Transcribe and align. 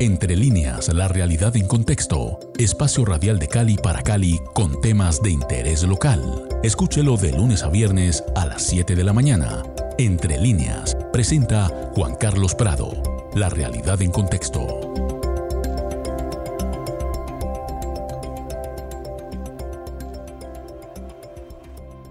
Entre 0.00 0.36
líneas, 0.36 0.94
la 0.94 1.08
realidad 1.08 1.56
en 1.56 1.66
contexto. 1.66 2.38
Espacio 2.56 3.04
radial 3.04 3.40
de 3.40 3.48
Cali 3.48 3.76
para 3.76 4.00
Cali 4.00 4.38
con 4.54 4.80
temas 4.80 5.20
de 5.20 5.30
interés 5.30 5.82
local. 5.82 6.48
Escúchelo 6.62 7.16
de 7.16 7.32
lunes 7.32 7.64
a 7.64 7.68
viernes 7.68 8.22
a 8.36 8.46
las 8.46 8.62
7 8.62 8.94
de 8.94 9.02
la 9.02 9.12
mañana. 9.12 9.64
Entre 9.98 10.38
líneas, 10.38 10.96
presenta 11.12 11.90
Juan 11.96 12.14
Carlos 12.14 12.54
Prado. 12.54 13.02
La 13.34 13.48
realidad 13.48 14.00
en 14.00 14.12
contexto. 14.12 14.94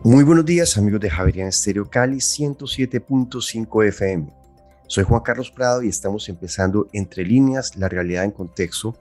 Muy 0.04 0.25
buenos 0.25 0.43
días 0.43 0.77
amigos 0.77 0.99
de 0.99 1.09
Javerian 1.09 1.47
Estéreo 1.47 1.89
Cali 1.89 2.17
107.5 2.17 3.88
FM. 3.88 4.46
Soy 4.88 5.04
Juan 5.04 5.21
Carlos 5.21 5.51
Prado 5.51 5.83
y 5.83 5.89
estamos 5.89 6.29
empezando 6.29 6.87
Entre 6.93 7.25
líneas, 7.25 7.75
la 7.75 7.89
realidad 7.89 8.23
en 8.23 8.32
contexto, 8.32 8.96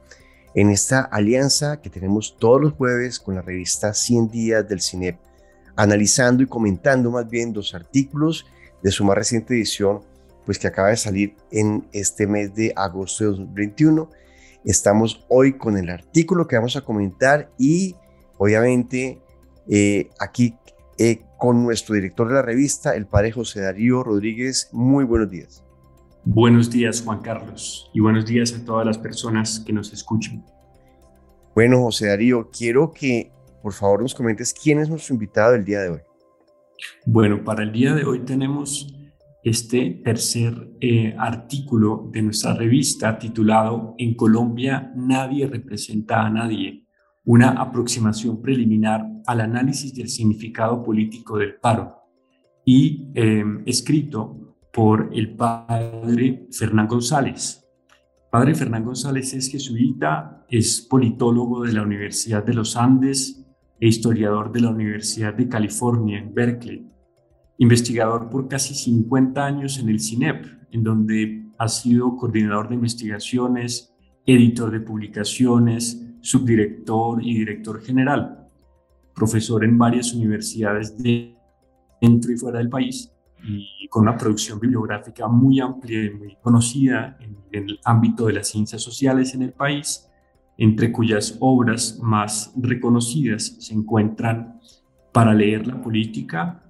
en 0.54 0.70
esta 0.70 1.00
alianza 1.00 1.80
que 1.80 1.90
tenemos 1.90 2.36
todos 2.38 2.60
los 2.60 2.72
jueves 2.72 3.20
con 3.20 3.36
la 3.36 3.42
revista 3.42 3.94
100 3.94 4.30
días 4.30 4.68
del 4.68 4.80
CINEP, 4.80 5.16
analizando 5.76 6.42
y 6.42 6.46
comentando 6.46 7.12
más 7.12 7.28
bien 7.28 7.54
los 7.54 7.72
artículos 7.72 8.46
de 8.82 8.90
su 8.90 9.04
más 9.04 9.16
reciente 9.16 9.54
edición, 9.54 10.00
pues 10.44 10.58
que 10.58 10.66
acaba 10.66 10.88
de 10.88 10.96
salir 10.96 11.36
en 11.52 11.86
este 11.92 12.26
mes 12.26 12.52
de 12.52 12.72
agosto 12.74 13.22
de 13.22 13.30
2021. 13.30 14.10
Estamos 14.64 15.24
hoy 15.28 15.56
con 15.56 15.76
el 15.76 15.88
artículo 15.88 16.48
que 16.48 16.56
vamos 16.56 16.74
a 16.76 16.80
comentar 16.80 17.52
y 17.58 17.94
obviamente 18.38 19.20
eh, 19.68 20.10
aquí 20.18 20.56
eh, 20.98 21.22
con 21.38 21.62
nuestro 21.62 21.94
director 21.94 22.26
de 22.26 22.34
la 22.34 22.42
revista, 22.42 22.96
el 22.96 23.06
padre 23.06 23.30
José 23.30 23.60
Darío 23.60 24.02
Rodríguez. 24.02 24.68
Muy 24.72 25.04
buenos 25.04 25.30
días. 25.30 25.65
Buenos 26.28 26.68
días, 26.68 27.02
Juan 27.02 27.20
Carlos, 27.20 27.88
y 27.94 28.00
buenos 28.00 28.26
días 28.26 28.52
a 28.52 28.64
todas 28.64 28.84
las 28.84 28.98
personas 28.98 29.60
que 29.60 29.72
nos 29.72 29.92
escuchan. 29.92 30.44
Bueno, 31.54 31.80
José 31.82 32.08
Darío, 32.08 32.50
quiero 32.50 32.92
que 32.92 33.30
por 33.62 33.72
favor 33.72 34.02
nos 34.02 34.12
comentes 34.12 34.52
quién 34.52 34.80
es 34.80 34.88
nuestro 34.88 35.14
invitado 35.14 35.52
del 35.52 35.64
día 35.64 35.82
de 35.82 35.90
hoy. 35.90 36.00
Bueno, 37.06 37.44
para 37.44 37.62
el 37.62 37.70
día 37.70 37.94
de 37.94 38.04
hoy 38.04 38.24
tenemos 38.24 38.92
este 39.44 40.00
tercer 40.04 40.72
eh, 40.80 41.14
artículo 41.16 42.10
de 42.12 42.22
nuestra 42.22 42.54
revista 42.54 43.16
titulado 43.20 43.94
En 43.96 44.16
Colombia 44.16 44.92
nadie 44.96 45.46
representa 45.46 46.26
a 46.26 46.30
nadie, 46.30 46.88
una 47.24 47.50
aproximación 47.50 48.42
preliminar 48.42 49.06
al 49.28 49.42
análisis 49.42 49.94
del 49.94 50.08
significado 50.08 50.82
político 50.82 51.38
del 51.38 51.54
paro, 51.54 52.02
y 52.64 53.12
eh, 53.14 53.44
escrito 53.64 54.45
por 54.76 55.08
el 55.14 55.34
padre 55.34 56.48
Fernán 56.52 56.86
González. 56.86 57.66
Padre 58.30 58.54
Fernán 58.54 58.84
González 58.84 59.32
es 59.32 59.50
jesuita, 59.50 60.44
es 60.50 60.82
politólogo 60.82 61.62
de 61.62 61.72
la 61.72 61.80
Universidad 61.80 62.44
de 62.44 62.52
los 62.52 62.76
Andes 62.76 63.42
e 63.80 63.88
historiador 63.88 64.52
de 64.52 64.60
la 64.60 64.68
Universidad 64.68 65.32
de 65.32 65.48
California 65.48 66.18
en 66.18 66.34
Berkeley, 66.34 66.92
investigador 67.56 68.28
por 68.28 68.48
casi 68.48 68.74
50 68.74 69.46
años 69.46 69.78
en 69.78 69.88
el 69.88 69.98
CINEP, 69.98 70.44
en 70.70 70.82
donde 70.82 71.46
ha 71.58 71.68
sido 71.68 72.14
coordinador 72.14 72.68
de 72.68 72.74
investigaciones, 72.74 73.94
editor 74.26 74.70
de 74.70 74.80
publicaciones, 74.80 76.06
subdirector 76.20 77.24
y 77.24 77.32
director 77.32 77.80
general, 77.80 78.46
profesor 79.14 79.64
en 79.64 79.78
varias 79.78 80.12
universidades 80.12 80.98
de 80.98 81.34
dentro 82.02 82.30
y 82.30 82.36
fuera 82.36 82.58
del 82.58 82.68
país 82.68 83.15
y 83.42 83.86
con 83.88 84.02
una 84.02 84.16
producción 84.16 84.58
bibliográfica 84.58 85.28
muy 85.28 85.60
amplia 85.60 86.04
y 86.04 86.10
muy 86.10 86.36
conocida 86.42 87.16
en, 87.20 87.36
el 87.52 87.80
ámbito 87.84 88.26
de 88.26 88.34
las 88.34 88.48
ciencias 88.48 88.82
sociales 88.82 89.34
en 89.34 89.42
el 89.42 89.52
país, 89.52 90.10
entre 90.58 90.92
cuyas 90.92 91.36
obras 91.40 91.98
más 92.02 92.52
reconocidas 92.56 93.56
se 93.60 93.74
encuentran 93.74 94.60
Para 95.12 95.32
leer 95.32 95.66
la 95.66 95.80
política, 95.80 96.62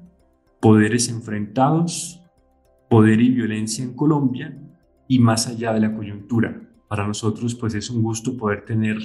Poderes 0.61 1.09
enfrentados, 1.09 2.21
Poder 2.89 3.21
y 3.21 3.31
violencia 3.31 3.85
en 3.85 3.95
Colombia 3.95 4.57
y 5.09 5.19
Más 5.19 5.49
allá 5.49 5.73
de 5.73 5.81
la 5.81 5.95
coyuntura. 5.95 6.61
Para 6.89 7.07
nosotros 7.07 7.55
pues 7.55 7.75
es 7.75 7.91
un 7.91 8.03
gusto 8.03 8.37
poder 8.37 8.65
tener 8.65 8.99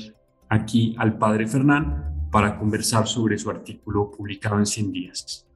aquí 0.49 0.93
al 0.97 1.17
padre 1.17 1.47
Fernán 1.47 2.27
para 2.31 2.57
conversar 2.57 3.07
sobre 3.07 3.37
su 3.37 3.49
artículo 3.49 4.11
publicado 4.11 4.59
en 4.59 4.65
100 4.65 4.91
días. 4.91 5.50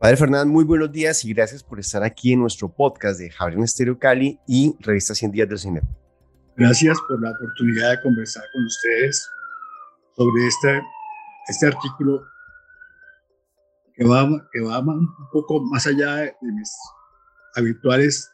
Padre 0.00 0.16
Fernando, 0.16 0.50
muy 0.50 0.64
buenos 0.64 0.90
días 0.90 1.22
y 1.26 1.34
gracias 1.34 1.62
por 1.62 1.78
estar 1.78 2.02
aquí 2.02 2.32
en 2.32 2.40
nuestro 2.40 2.74
podcast 2.74 3.20
de 3.20 3.28
Javier 3.28 3.60
Estéreo 3.60 3.98
Cali 3.98 4.40
y 4.46 4.74
Revista 4.80 5.14
100 5.14 5.30
Días 5.30 5.46
del 5.46 5.58
Cine. 5.58 5.82
Gracias 6.56 6.98
por 7.06 7.20
la 7.20 7.30
oportunidad 7.32 7.90
de 7.90 8.00
conversar 8.00 8.42
con 8.50 8.64
ustedes 8.64 9.28
sobre 10.16 10.46
este, 10.46 10.82
este 11.48 11.66
artículo 11.66 12.22
que 13.94 14.06
va, 14.06 14.26
que 14.50 14.62
va 14.62 14.78
un 14.78 15.06
poco 15.30 15.60
más 15.64 15.86
allá 15.86 16.14
de 16.14 16.34
mis 16.40 16.74
habituales 17.56 18.32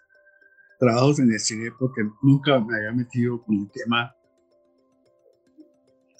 trabajos 0.78 1.18
en 1.18 1.32
el 1.32 1.40
cine, 1.40 1.72
porque 1.80 2.02
nunca 2.22 2.60
me 2.60 2.76
había 2.76 2.92
metido 2.92 3.42
con 3.42 3.56
el 3.56 3.70
tema 3.72 4.14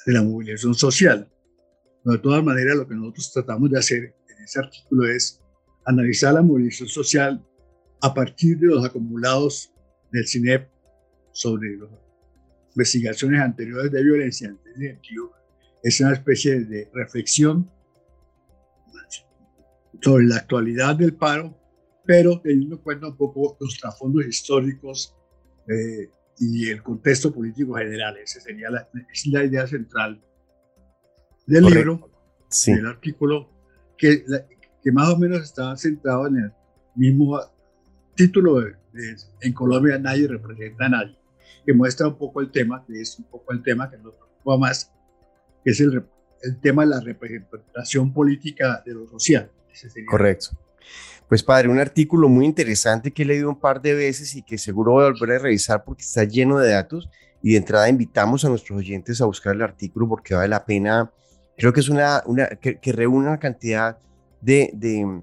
de 0.07 0.13
la 0.13 0.23
movilización 0.25 0.75
social. 0.75 1.31
Pero 2.03 2.17
de 2.17 2.23
todas 2.23 2.43
maneras, 2.43 2.75
lo 2.75 2.89
que 2.89 2.97
nosotros 2.97 3.31
tratamos 3.33 3.71
de 3.71 3.79
hacer 3.79 4.16
ese 4.47 4.61
artículo 4.61 5.09
es 5.09 5.43
analizar 5.85 6.35
la 6.35 6.43
movilización 6.43 6.89
social 6.89 7.45
a 8.01 8.15
partir 8.15 8.59
de 8.59 8.69
los 8.69 8.85
acumulados 8.85 9.73
del 10.13 10.27
CINEP 10.27 10.69
sobre 11.33 11.77
las 11.77 11.91
investigaciones 12.75 13.41
anteriores 13.41 13.91
de 13.91 14.03
violencia. 14.03 14.49
En 14.49 14.59
ese 14.71 14.93
sentido, 14.95 15.33
es 15.83 16.01
una 16.01 16.13
especie 16.13 16.61
de 16.61 16.89
reflexión 16.95 17.71
sobre 20.01 20.27
la 20.27 20.37
actualidad 20.37 20.97
del 20.97 21.15
paro, 21.15 21.57
pero 22.05 22.41
teniendo 22.41 22.77
en 22.77 22.83
cuenta 22.83 23.09
un 23.09 23.17
poco 23.17 23.57
los 23.61 23.79
trasfondos 23.79 24.27
históricos 24.27 25.17
eh, 25.69 26.09
y 26.39 26.69
el 26.69 26.83
contexto 26.83 27.33
político 27.33 27.75
general. 27.75 28.17
Esa 28.19 28.41
sería 28.41 28.71
la, 28.71 28.89
es 29.13 29.27
la 29.27 29.45
idea 29.45 29.67
central 29.67 30.23
del 31.47 31.65
libro, 31.65 32.11
del 32.67 32.87
artículo 32.87 33.56
que, 33.97 34.25
más 34.93 35.09
o 35.09 35.19
menos 35.19 35.43
está 35.43 35.77
centrado 35.77 36.29
en 36.29 36.37
el 36.37 36.53
mismo 36.95 37.41
título 38.15 38.61
de, 38.61 38.75
En 39.41 39.53
Colombia 39.53 39.99
nadie 39.99 40.29
representa 40.29 40.87
a 40.87 40.89
nadie, 40.89 41.19
que 41.65 41.73
muestra 41.73 42.09
un 42.09 42.17
poco 42.17 42.41
el 42.41 42.51
tema, 42.51 42.85
que 42.87 43.01
es 43.01 43.19
un 43.19 43.27
poco 43.27 43.53
el 43.53 43.63
tema 43.63 43.91
que 43.91 43.99
nos 43.99 44.15
preocupa 44.15 44.59
más, 44.59 44.93
que 45.65 45.71
es 45.71 45.81
el, 45.81 46.05
el 46.43 46.61
tema 46.61 46.85
de 46.85 46.91
la 46.91 47.01
representación 47.01 48.13
política 48.13 48.83
de 48.87 48.95
lo 48.95 49.09
social. 49.09 49.51
Correcto. 50.07 50.51
Pues 51.29 51.43
padre, 51.43 51.69
un 51.69 51.81
artículo 51.81 52.29
muy 52.29 52.47
interesante 52.47 53.11
que 53.11 53.23
he 53.23 53.27
leído 53.27 53.49
un 53.49 53.59
par 53.59 53.83
de 53.83 53.95
veces 53.95 54.37
y 54.37 54.43
que 54.43 54.59
seguro 54.59 54.93
voy 54.93 55.05
a 55.05 55.11
volver 55.11 55.33
a 55.33 55.43
revisar 55.43 55.85
porque 55.85 56.03
está 56.03 56.23
lleno 56.23 56.59
de 56.59 56.71
datos 56.71 57.11
y 57.43 57.53
de 57.53 57.59
entrada 57.59 57.89
invitamos 57.89 58.45
a 58.45 58.49
nuestros 58.49 58.79
oyentes 58.79 59.21
a 59.21 59.27
buscar 59.27 59.57
el 59.57 59.63
artículo 59.63 60.09
porque 60.09 60.35
vale 60.35 60.49
la 60.49 60.65
pena 60.65 61.11
creo 61.57 61.73
que 61.73 61.81
es 61.81 61.89
una, 61.89 62.23
una 62.27 62.49
que, 62.49 62.93
reúne 62.93 63.29
una 63.29 63.39
cantidad 63.39 63.99
de, 64.41 64.71
de, 64.75 65.23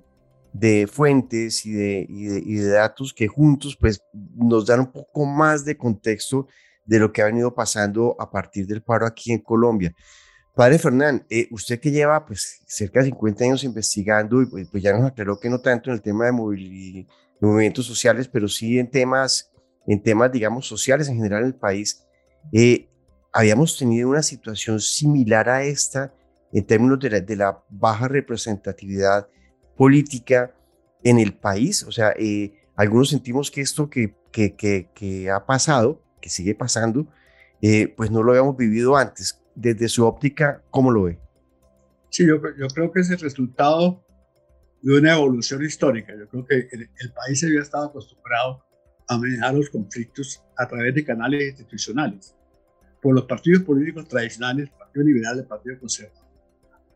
de 0.52 0.88
fuentes 0.88 1.66
y 1.66 1.72
de, 1.72 2.06
y 2.10 2.56
de, 2.56 2.70
datos 2.70 3.14
que 3.14 3.28
juntos 3.28 3.78
pues 3.80 4.02
nos 4.36 4.66
dan 4.66 4.82
un 4.82 4.92
poco 4.92 5.26
más 5.26 5.64
de 5.66 5.78
contexto 5.78 6.48
de 6.86 7.00
lo 7.00 7.12
que 7.12 7.22
ha 7.22 7.26
venido 7.26 7.54
pasando 7.54 8.16
a 8.20 8.30
partir 8.30 8.68
del 8.68 8.82
paro 8.82 9.06
aquí 9.06 9.32
en 9.32 9.40
Colombia. 9.40 9.94
Padre 10.56 10.78
Fernán, 10.78 11.26
eh, 11.30 11.48
usted 11.50 11.80
que 11.80 11.90
lleva 11.90 12.26
pues 12.26 12.62
cerca 12.68 13.00
de 13.00 13.08
50 13.08 13.44
años 13.44 13.64
investigando 13.64 14.42
y 14.42 14.46
pues, 14.46 14.84
ya 14.84 14.94
nos 14.94 15.06
aclaró 15.06 15.40
que 15.40 15.50
no 15.50 15.60
tanto 15.60 15.90
en 15.90 15.96
el 15.96 16.02
tema 16.02 16.26
de, 16.26 16.32
movimientos 16.32 17.86
sociales, 17.86 18.28
pero 18.28 18.48
sí 18.48 18.78
en 18.78 18.90
temas, 18.90 19.52
en 19.88 20.02
temas 20.02 20.32
digamos 20.32 20.68
sociales 20.68 21.10
en 21.10 21.16
general 21.16 21.42
en 21.42 21.48
el 21.48 21.56
país, 21.56 22.06
eh, 22.52 22.88
habíamos 23.32 23.78
tenido 23.78 24.10
una 24.10 24.22
situación 24.22 24.80
similar 24.80 25.50
a 25.50 25.64
esta 25.64 26.14
en 26.54 26.66
términos 26.66 27.00
de 27.00 27.36
la, 27.36 27.64
baja 27.70 28.08
representatividad 28.08 29.28
política 29.76 30.56
en 31.04 31.18
el 31.18 31.34
país. 31.34 31.84
O 31.84 31.92
sea, 31.92 32.14
eh, 32.18 32.54
algunos 32.76 33.10
sentimos 33.10 33.50
que 33.50 33.62
esto 33.62 33.90
que, 33.90 34.16
que, 34.32 34.56
que, 34.94 35.32
ha 35.32 35.46
pasado, 35.46 36.02
que 36.22 36.30
sigue 36.30 36.54
pasando, 36.54 37.08
eh, 37.62 37.88
pues 37.98 38.12
no 38.12 38.22
lo 38.22 38.32
habíamos 38.32 38.56
vivido 38.56 38.96
antes. 38.96 39.40
Desde 39.56 39.88
su 39.88 40.06
óptica, 40.06 40.64
¿cómo 40.70 40.92
lo 40.92 41.04
ve? 41.04 41.20
Sí, 42.10 42.26
yo, 42.26 42.36
yo 42.58 42.68
creo 42.68 42.92
que 42.92 43.02
es 43.02 43.10
el 43.10 43.20
resultado 43.20 44.04
de 44.82 44.98
una 44.98 45.14
evolución 45.14 45.64
histórica. 45.64 46.14
Yo 46.18 46.28
creo 46.28 46.46
que 46.46 46.56
el, 46.72 46.90
el 47.00 47.14
país 47.14 47.40
se 47.40 47.48
había 47.48 47.62
estado 47.62 47.86
acostumbrado 47.86 48.64
a 49.08 49.18
manejar 49.18 49.56
los 49.56 49.70
conflictos 49.70 50.44
a 50.58 50.68
través 50.68 50.94
de 50.94 51.04
canales 51.04 51.50
institucionales, 51.50 52.36
por 53.02 53.16
los 53.16 53.26
partidos 53.26 53.64
políticos 53.64 54.08
tradicionales, 54.08 54.70
el 54.70 54.78
Partido 54.78 55.06
Liberal, 55.06 55.40
el 55.40 55.46
Partido 55.46 55.80
Conservador 55.80 56.23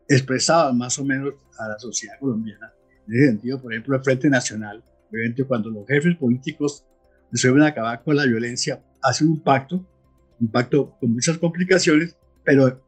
expresaban 0.08 0.78
más 0.78 0.98
o 0.98 1.04
menos 1.04 1.34
a 1.58 1.68
la 1.68 1.78
sociedad 1.78 2.18
colombiana. 2.18 2.72
En 3.06 3.14
ese 3.14 3.26
sentido, 3.26 3.60
por 3.60 3.72
ejemplo, 3.72 3.96
el 3.96 4.02
Frente 4.02 4.28
Nacional, 4.28 4.82
obviamente 5.10 5.44
cuando 5.44 5.70
los 5.70 5.86
jefes 5.86 6.16
políticos 6.16 6.84
resuelven 7.30 7.62
acabar 7.62 8.02
con 8.02 8.16
la 8.16 8.24
violencia, 8.24 8.82
hacen 9.02 9.28
un 9.28 9.42
pacto 9.42 9.86
un 10.40 10.48
pacto 10.48 10.96
con 11.00 11.12
muchas 11.12 11.38
complicaciones, 11.38 12.16
pero 12.44 12.82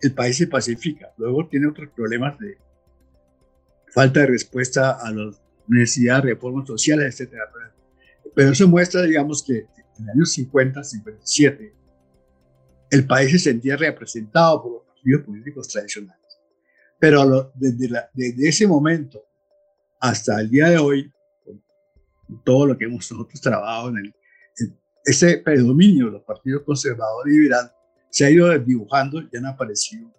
el 0.00 0.12
país 0.12 0.36
se 0.36 0.46
pacifica. 0.46 1.12
Luego 1.16 1.48
tiene 1.48 1.68
otros 1.68 1.90
problemas 1.94 2.38
de 2.38 2.58
falta 3.92 4.20
de 4.20 4.26
respuesta 4.26 4.92
a 4.92 5.10
las 5.12 5.40
necesidades 5.68 6.24
de 6.24 6.30
reformas 6.30 6.66
sociales, 6.66 7.20
etc. 7.20 7.34
Pero 8.34 8.50
eso 8.50 8.68
muestra, 8.68 9.02
digamos, 9.02 9.42
que 9.44 9.66
en 9.98 10.04
el 10.04 10.10
año 10.10 10.24
50, 10.26 10.84
57, 10.84 11.74
el 12.90 13.06
país 13.06 13.32
se 13.32 13.38
sentía 13.38 13.76
representado 13.76 14.62
por 14.62 14.72
los 14.72 14.82
partidos 14.82 15.22
políticos 15.22 15.68
tradicionales. 15.68 16.25
Pero 16.98 17.52
desde, 17.54 17.88
desde, 18.14 18.48
ese 18.48 18.66
momento 18.66 19.22
hasta 20.00 20.40
el 20.40 20.50
día 20.50 20.70
de 20.70 20.78
hoy, 20.78 21.12
todo 22.44 22.66
lo 22.66 22.76
que 22.76 22.84
hemos 22.84 23.10
nosotros 23.10 23.40
trabajado 23.40 23.90
en, 23.90 23.98
el, 23.98 24.14
ese 25.04 25.38
predominio 25.38 26.06
de 26.06 26.12
los 26.12 26.22
partidos 26.22 26.62
conservadores 26.64 27.32
y 27.32 27.38
liberales 27.38 27.72
se 28.10 28.24
ha 28.24 28.30
ido 28.30 28.58
dibujando, 28.58 29.20
ya 29.20 29.38
han 29.38 29.46
aparecido 29.46 30.10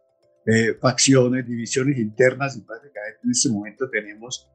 eh, 0.46 0.78
facciones, 0.80 1.46
divisiones 1.46 1.98
internas 1.98 2.56
y 2.56 2.62
prácticamente 2.62 3.20
en 3.24 3.32
este 3.32 3.50
momento 3.50 3.90
tenemos 3.90 4.48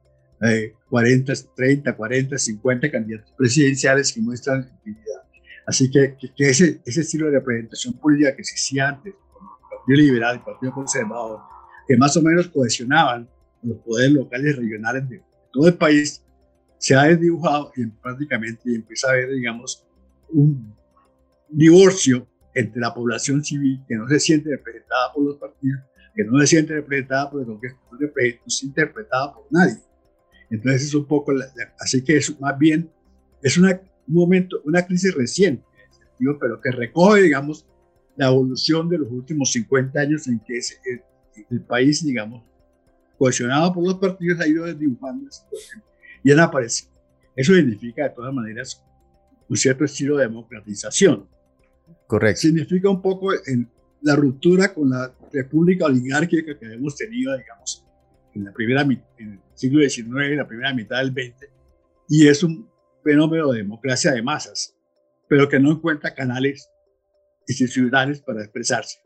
40, 0.89 1.33
30, 1.55 1.95
40, 1.95 2.37
50 2.37 2.91
candidatos 2.91 3.33
presidenciales 3.37 4.11
que 4.11 4.21
muestran 4.21 4.61
actividad. 4.61 5.21
Así 5.65 5.89
que, 5.89 6.17
que, 6.35 6.49
ese, 6.49 6.81
ese, 6.85 7.01
estilo 7.01 7.27
de 7.27 7.33
representación 7.33 7.93
política 7.93 8.35
que 8.35 8.41
existía 8.41 8.89
antes, 8.89 9.13
con 9.31 9.43
el 9.43 9.77
Partido 9.77 9.97
Liberal 9.97 10.35
y 10.35 10.39
el 10.39 10.43
Partido 10.43 10.73
Conservador, 10.73 11.39
que 11.87 11.97
más 11.97 12.15
o 12.17 12.21
menos 12.21 12.47
cohesionaban 12.47 13.27
los 13.61 13.77
poderes 13.79 14.13
locales 14.13 14.55
y 14.55 14.59
regionales 14.59 15.09
de 15.09 15.21
todo 15.51 15.67
el 15.67 15.75
país, 15.75 16.23
se 16.77 16.95
ha 16.95 17.03
desdibujado 17.03 17.71
y 17.75 17.85
prácticamente 17.85 18.75
empieza 18.75 19.07
a 19.07 19.11
haber, 19.11 19.29
digamos, 19.31 19.85
un 20.29 20.75
divorcio 21.47 22.27
entre 22.53 22.81
la 22.81 22.93
población 22.93 23.43
civil 23.43 23.81
que 23.87 23.95
no 23.95 24.07
se 24.07 24.19
siente 24.19 24.49
representada 24.49 25.13
por 25.13 25.23
los 25.23 25.37
partidos, 25.37 25.81
que 26.13 26.23
no 26.23 26.39
se 26.41 26.47
siente 26.47 26.73
representada 26.73 27.29
por 27.29 27.41
el 27.41 27.47
Congreso, 27.47 27.77
no 27.91 27.97
se 27.97 28.07
siente 28.49 28.81
interpretada 28.81 29.33
por 29.33 29.45
nadie. 29.49 29.77
Entonces 30.49 30.83
es 30.83 30.93
un 30.93 31.05
poco, 31.05 31.33
así 31.79 32.03
que 32.03 32.17
es 32.17 32.39
más 32.39 32.57
bien, 32.57 32.89
es 33.41 33.57
una, 33.57 33.79
un 34.07 34.13
momento, 34.13 34.61
una 34.65 34.85
crisis 34.85 35.13
reciente, 35.13 35.63
pero 36.39 36.61
que 36.61 36.71
recoge, 36.71 37.21
digamos, 37.21 37.65
la 38.15 38.27
evolución 38.27 38.89
de 38.89 38.99
los 38.99 39.11
últimos 39.11 39.51
50 39.51 39.99
años 39.99 40.27
en 40.27 40.39
que 40.39 40.59
el, 41.49 41.61
país, 41.61 42.03
digamos, 42.03 42.43
cohesionado 43.17 43.73
por 43.73 43.83
los 43.83 43.95
partidos, 43.95 44.39
ha 44.39 44.47
ido 44.47 44.65
desdibujando 44.65 45.29
y 46.23 46.31
han 46.31 46.39
aparecido. 46.39 46.91
Eso 47.35 47.53
significa, 47.53 48.03
de 48.03 48.09
todas 48.11 48.33
maneras, 48.33 48.83
un 49.49 49.57
cierto 49.57 49.85
estilo 49.85 50.17
de 50.17 50.27
democratización. 50.27 51.27
Correcto. 52.07 52.41
Significa 52.41 52.89
un 52.89 53.01
poco 53.01 53.33
en 53.33 53.69
la 54.01 54.15
ruptura 54.15 54.73
con 54.73 54.89
la 54.89 55.13
república 55.31 55.85
oligárquica 55.85 56.57
que 56.57 56.73
hemos 56.73 56.95
tenido, 56.95 57.35
digamos, 57.37 57.85
en, 58.35 58.45
la 58.45 58.51
primera, 58.51 58.81
en 58.81 59.01
el 59.19 59.39
siglo 59.53 59.81
XIX, 59.81 60.07
en 60.07 60.37
la 60.37 60.47
primera 60.47 60.73
mitad 60.73 60.97
del 60.97 61.11
XX, 61.11 61.49
y 62.09 62.27
es 62.27 62.43
un 62.43 62.69
fenómeno 63.03 63.51
de 63.51 63.59
democracia 63.59 64.11
de 64.11 64.21
masas, 64.21 64.75
pero 65.27 65.47
que 65.47 65.59
no 65.59 65.71
encuentra 65.71 66.13
canales 66.13 66.69
institucionales 67.47 68.21
para 68.21 68.41
expresarse. 68.43 68.99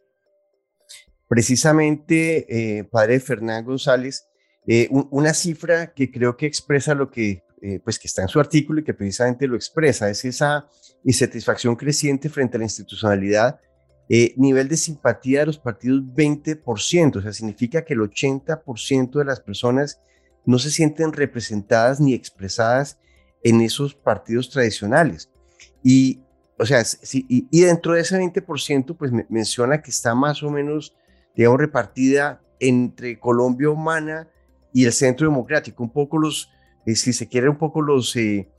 Precisamente, 1.28 2.46
eh, 2.80 2.84
padre 2.86 3.20
Fernán 3.20 3.66
González, 3.66 4.28
eh, 4.66 4.88
una 4.92 5.34
cifra 5.34 5.94
que 5.94 6.12
creo 6.12 6.36
que 6.36 6.46
expresa 6.46 6.94
lo 6.94 7.10
que, 7.10 7.44
eh, 7.62 7.80
pues 7.84 8.00
que 8.00 8.08
está 8.08 8.22
en 8.22 8.28
su 8.28 8.40
artículo 8.40 8.82
y 8.82 8.84
que 8.84 8.94
precisamente 8.94 9.48
lo 9.48 9.56
expresa, 9.56 10.10
es 10.10 10.26
esa 10.26 10.68
insatisfacción 11.04 11.76
creciente 11.76 12.30
frente 12.30 12.58
a 12.58 12.60
la 12.60 12.66
institucionalidad 12.66 13.60
nivel 14.38 14.70
de 14.70 14.78
simpatía 14.78 15.42
de 15.42 15.48
los 15.48 15.60
partidos 15.60 16.02
20%, 16.02 17.18
o 17.18 17.22
sea, 17.22 17.34
significa 17.34 17.84
que 17.84 17.94
el 17.94 18.00
80% 18.00 19.20
de 19.20 19.26
las 19.26 19.42
personas 19.42 20.00
no 20.46 20.60
se 20.60 20.72
sienten 20.72 21.12
representadas 21.12 22.00
ni 22.00 22.14
expresadas 22.14 22.98
en 23.44 23.62
esos 23.62 23.94
partidos 23.94 24.50
tradicionales. 24.50 25.30
Y, 25.84 26.22
o 26.58 26.66
sea, 26.66 26.84
y, 27.12 27.62
dentro 27.62 27.94
de 27.94 28.02
ese 28.02 28.18
20%, 28.18 28.96
pues 28.98 29.12
menciona 29.30 29.82
que 29.82 29.92
está 29.92 30.16
más 30.16 30.42
o 30.42 30.50
menos, 30.50 30.96
digamos, 31.38 31.60
repartida 31.60 32.42
entre 32.60 33.20
Colombia 33.20 33.70
Humana 33.70 34.28
y 34.74 34.86
el 34.86 34.92
Centro 34.92 35.30
Democrático, 35.30 35.84
un 35.84 35.92
poco 35.92 36.18
los, 36.18 36.52
eh, 36.86 36.96
si 36.96 37.14
se 37.14 37.28
quiere, 37.28 37.48
un 37.48 37.58
poco 37.58 37.82
los, 37.82 38.16
eh, 38.16 38.50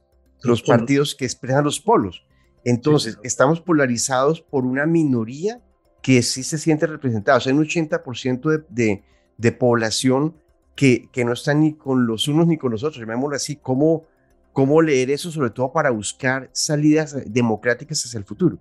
los 0.42 0.62
partidos 0.62 1.14
que 1.16 1.24
expresan 1.24 1.64
los 1.64 1.80
polos. 1.80 2.24
Entonces, 2.64 3.18
estamos 3.24 3.60
polarizados 3.60 4.40
por 4.40 4.64
una 4.64 4.86
minoría 4.86 5.60
que 6.02 6.22
sí 6.22 6.44
se 6.44 6.58
siente 6.58 6.86
representada. 6.86 7.38
O 7.38 7.40
sea, 7.40 7.52
un 7.52 7.64
80% 7.64 8.66
de, 8.68 9.02
de, 9.36 9.52
población 9.52 10.36
que, 10.76 11.08
que 11.12 11.24
no 11.24 11.32
está 11.32 11.54
ni 11.54 11.74
con 11.74 12.06
los 12.06 12.28
unos 12.28 12.46
ni 12.46 12.58
con 12.58 12.70
los 12.70 12.84
otros, 12.84 13.00
llamémoslo 13.00 13.34
así. 13.34 13.56
¿Cómo, 13.56 14.06
¿Cómo 14.52 14.80
leer 14.82 15.10
eso, 15.10 15.30
sobre 15.32 15.50
todo 15.50 15.72
para 15.72 15.90
buscar 15.90 16.48
salidas 16.52 17.16
democráticas 17.26 18.04
hacia 18.04 18.18
el 18.18 18.24
futuro? 18.24 18.58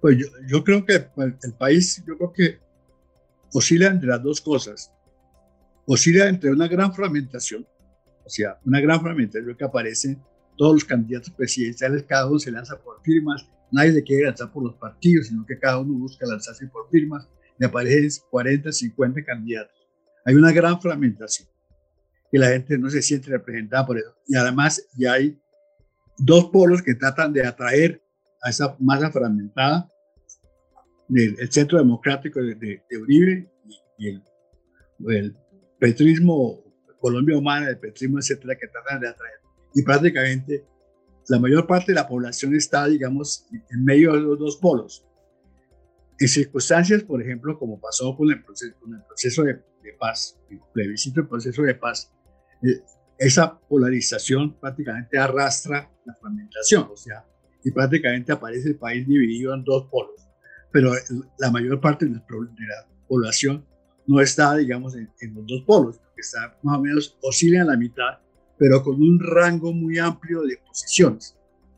Pues 0.00 0.16
yo, 0.16 0.26
yo 0.46 0.62
creo 0.62 0.84
que 0.84 1.08
el 1.16 1.54
país, 1.58 2.02
yo 2.06 2.16
creo 2.16 2.32
que 2.32 2.67
oscila 3.52 3.88
entre 3.88 4.08
las 4.08 4.22
dos 4.22 4.40
cosas. 4.40 4.92
Oscila 5.86 6.28
entre 6.28 6.50
una 6.50 6.68
gran 6.68 6.92
fragmentación, 6.92 7.66
o 8.24 8.28
sea, 8.28 8.58
una 8.64 8.80
gran 8.80 9.00
fragmentación 9.00 9.56
que 9.56 9.64
aparece 9.64 10.18
todos 10.56 10.74
los 10.74 10.84
candidatos 10.84 11.30
presidenciales, 11.30 12.04
cada 12.04 12.26
uno 12.26 12.38
se 12.38 12.50
lanza 12.50 12.78
por 12.78 13.00
firmas, 13.02 13.46
nadie 13.70 13.92
se 13.92 14.02
quiere 14.02 14.24
lanzar 14.24 14.52
por 14.52 14.64
los 14.64 14.74
partidos, 14.74 15.28
sino 15.28 15.46
que 15.46 15.58
cada 15.58 15.78
uno 15.78 15.94
busca 15.94 16.26
lanzarse 16.26 16.66
por 16.66 16.90
firmas, 16.90 17.28
y 17.58 17.64
aparecen 17.64 18.22
40, 18.30 18.70
50 18.70 19.24
candidatos. 19.24 19.76
Hay 20.24 20.34
una 20.34 20.52
gran 20.52 20.80
fragmentación 20.80 21.48
y 22.30 22.38
la 22.38 22.48
gente 22.48 22.78
no 22.78 22.90
se 22.90 23.02
siente 23.02 23.30
representada 23.30 23.86
por 23.86 23.98
eso. 23.98 24.14
Y 24.26 24.36
además 24.36 24.86
ya 24.96 25.14
hay 25.14 25.40
dos 26.18 26.46
polos 26.46 26.82
que 26.82 26.94
tratan 26.94 27.32
de 27.32 27.46
atraer 27.46 28.02
a 28.42 28.50
esa 28.50 28.76
masa 28.78 29.10
fragmentada 29.10 29.90
del 31.08 31.36
el 31.38 31.52
centro 31.52 31.78
democrático 31.78 32.40
de, 32.40 32.54
de, 32.54 32.98
Uribe 32.98 33.50
y, 33.98 34.08
el, 34.08 34.22
el, 35.08 35.36
petrismo, 35.78 36.64
Colombia 37.00 37.38
humana, 37.38 37.68
el 37.68 37.78
petrismo, 37.78 38.18
etcétera, 38.18 38.56
que 38.56 38.66
tratan 38.68 39.00
de 39.00 39.08
atraer 39.08 39.38
y 39.74 39.82
prácticamente 39.82 40.64
la 41.28 41.38
mayor 41.38 41.66
parte 41.66 41.92
de 41.92 41.96
la 41.96 42.08
población 42.08 42.54
está, 42.54 42.86
digamos, 42.86 43.46
en 43.70 43.84
medio 43.84 44.14
de 44.14 44.20
los 44.20 44.38
dos 44.38 44.56
polos. 44.56 45.04
En 46.18 46.26
circunstancias, 46.26 47.04
por 47.04 47.22
ejemplo, 47.22 47.58
como 47.58 47.78
pasó 47.78 48.16
con 48.16 48.30
el 48.30 48.42
proceso, 48.42 48.74
con 48.80 48.94
el 48.94 49.02
proceso 49.02 49.44
de, 49.44 49.62
paz, 49.98 50.38
el 50.50 50.60
plebiscito 50.72 51.20
del 51.20 51.28
proceso 51.28 51.62
de 51.62 51.74
paz, 51.74 52.12
eh, 52.62 52.80
esa 53.18 53.58
polarización 53.58 54.58
prácticamente 54.58 55.18
arrastra 55.18 55.90
la 56.04 56.14
fragmentación, 56.14 56.88
o 56.90 56.96
sea, 56.96 57.24
y 57.64 57.70
prácticamente 57.70 58.32
aparece 58.32 58.68
el 58.68 58.76
país 58.76 59.06
dividido 59.06 59.54
en 59.54 59.64
dos 59.64 59.88
polos. 59.90 60.27
Pero 60.72 60.92
la 61.38 61.50
mayor 61.50 61.80
parte 61.80 62.06
de 62.06 62.12
la, 62.12 62.24
población 63.08 63.64
no 64.06 64.20
está, 64.20 64.54
digamos, 64.56 64.94
en, 64.94 65.10
en, 65.20 65.34
los 65.34 65.46
dos 65.46 65.62
polos, 65.62 66.00
está 66.16 66.58
más 66.62 66.78
o 66.78 66.82
menos 66.82 67.16
oscila 67.22 67.60
en 67.60 67.68
la 67.68 67.76
mitad 67.76 68.18
pero 68.58 68.82
con 68.82 69.00
un 69.00 69.20
rango 69.20 69.72
muy 69.72 69.98
amplio 69.98 70.42
de 70.42 70.58
posiciones. 70.58 71.36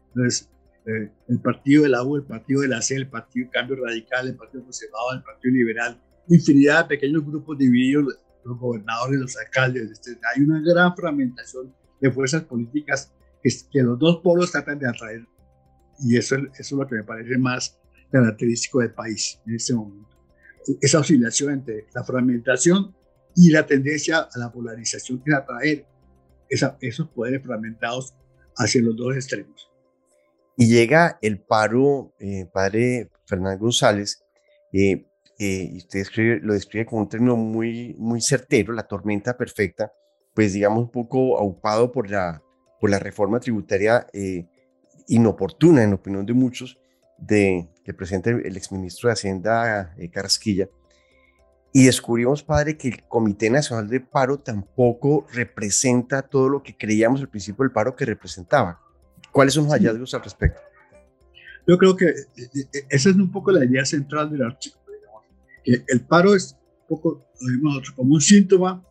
Entonces, 0.09 0.49
eh, 0.87 1.13
el 1.29 1.41
partido 1.41 1.83
de 1.83 1.91
la 1.91 2.01
el 2.01 2.23
partido 2.25 2.63
de 2.63 2.69
la 2.69 2.81
C, 2.81 2.97
el 2.97 3.09
partido 3.09 3.49
Cambio 3.53 3.77
Radical, 3.85 4.29
el 4.29 4.37
partido 4.37 4.65
conservador, 4.65 5.17
el 5.17 5.23
partido 5.23 5.55
liberal, 5.55 6.01
infinidad 6.29 6.85
de 6.85 6.97
pequeños 6.97 7.25
grupos 7.25 7.59
divididos, 7.59 8.19
los 8.45 8.59
gobernadores, 8.59 9.21
los 9.21 9.37
alcaldes. 9.37 9.91
Este, 9.91 10.19
hay 10.35 10.43
una 10.43 10.61
gran 10.61 10.97
fragmentación 10.97 11.75
de 12.01 12.11
fuerzas 12.11 12.43
políticas 12.45 13.13
que, 13.43 13.51
que, 13.71 13.83
los 13.83 13.99
dos 13.99 14.21
polos 14.23 14.51
tratan 14.51 14.79
de 14.79 14.89
atraer. 14.89 15.27
Y 16.03 16.17
eso, 16.17 16.37
eso 16.37 16.51
es 16.59 16.73
lo 16.73 16.87
que 16.87 16.95
me 16.95 17.05
parece 17.05 17.37
más 17.37 17.79
característico 18.11 18.81
del 18.81 18.93
país 18.93 19.41
en 19.47 19.55
este 19.55 19.75
momento. 19.75 20.17
Esa 20.81 21.01
oscilación 21.01 21.53
entre 21.53 21.87
la 21.95 22.05
fragmentación 22.05 22.95
y 23.35 23.51
la 23.51 23.67
tendencia 23.67 24.29
a 24.33 24.39
la 24.39 24.53
polarización 24.53 25.23
que 25.25 25.35
atraer 25.35 25.87
esos 26.49 27.09
poderes 27.09 27.43
fragmentados 27.43 28.15
hacia 28.57 28.83
los 28.83 28.97
dos 28.97 29.15
extremos. 29.15 29.71
Y 30.57 30.67
llega 30.67 31.19
el 31.23 31.41
paro, 31.41 32.13
eh, 32.19 32.47
padre 32.53 33.09
Fernando 33.25 33.61
González, 33.61 34.23
eh, 34.73 35.07
eh, 35.39 35.71
y 35.73 35.79
usted 35.79 36.07
lo 36.43 36.53
describe 36.53 36.87
como 36.87 37.03
un 37.03 37.09
término 37.09 37.37
muy, 37.37 37.95
muy 37.99 38.21
certero, 38.21 38.75
la 38.75 38.87
tormenta 38.87 39.37
perfecta, 39.37 39.93
pues 40.35 40.53
digamos 40.53 40.81
un 40.81 40.91
poco 40.91 41.39
aupado 41.39 41.91
por 41.91 42.11
la, 42.11 42.43
por 42.79 42.91
la 42.91 42.99
reforma 42.99 43.41
tributaria 43.41 44.07
inoportuna, 45.09 45.83
en 45.83 45.95
opinión 45.95 46.27
de 46.27 46.35
muchos, 46.35 46.80
de, 47.21 47.69
que 47.85 47.95
presenta 47.95 48.31
el 48.31 48.57
exministro 48.57 49.09
de 49.09 49.13
Hacienda 49.13 49.95
Carrasquilla, 50.13 50.69
y 51.73 51.85
descubrimos, 51.85 52.43
padre, 52.43 52.77
que 52.77 52.89
el 52.89 53.03
Comité 53.05 53.49
Nacional 53.49 53.89
de 53.89 54.01
Paro 54.01 54.39
tampoco 54.39 55.27
representa 55.33 56.23
todo 56.23 56.49
lo 56.49 56.63
que 56.63 56.77
creíamos 56.77 57.21
al 57.21 57.29
principio 57.29 57.63
del 57.63 57.71
paro 57.71 57.95
que 57.95 58.05
representaba. 58.05 58.81
¿Cuáles 59.31 59.55
son 59.55 59.65
los 59.65 59.73
hallazgos 59.73 60.13
al 60.15 60.25
respecto? 60.25 60.61
Yo 61.67 61.79
creo 61.79 61.95
que 61.95 62.07
eh, 62.07 62.17
eh, 62.37 62.87
esa 62.89 63.11
es 63.11 63.17
un 63.17 63.31
poco 63.31 63.53
la 63.53 63.65
idea 63.65 63.85
central 63.85 64.31
del 64.31 64.43
artículo. 64.43 64.81
Que 65.63 65.85
el 65.87 66.01
paro 66.01 66.35
es 66.35 66.57
un 66.89 66.97
poco, 66.97 67.27
como 67.95 68.15
un 68.15 68.21
síntoma 68.21 68.85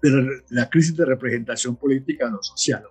de 0.00 0.42
la, 0.50 0.68
crisis 0.68 0.96
de 0.96 1.04
representación 1.04 1.74
política 1.74 2.30
no 2.30 2.40
social, 2.40 2.84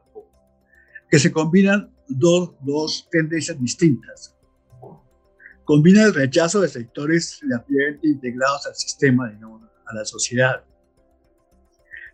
que 1.09 1.19
se 1.19 1.31
combinan 1.31 1.92
dos, 2.07 2.53
dos 2.61 3.07
tendencias 3.11 3.59
distintas. 3.59 4.35
Combina 5.63 6.03
el 6.03 6.13
rechazo 6.13 6.61
de 6.61 6.67
sectores 6.67 7.39
relativamente 7.41 8.07
integrados 8.07 8.67
al 8.67 8.75
sistema, 8.75 9.29
digamos, 9.29 9.63
a 9.85 9.95
la 9.95 10.05
sociedad, 10.05 10.63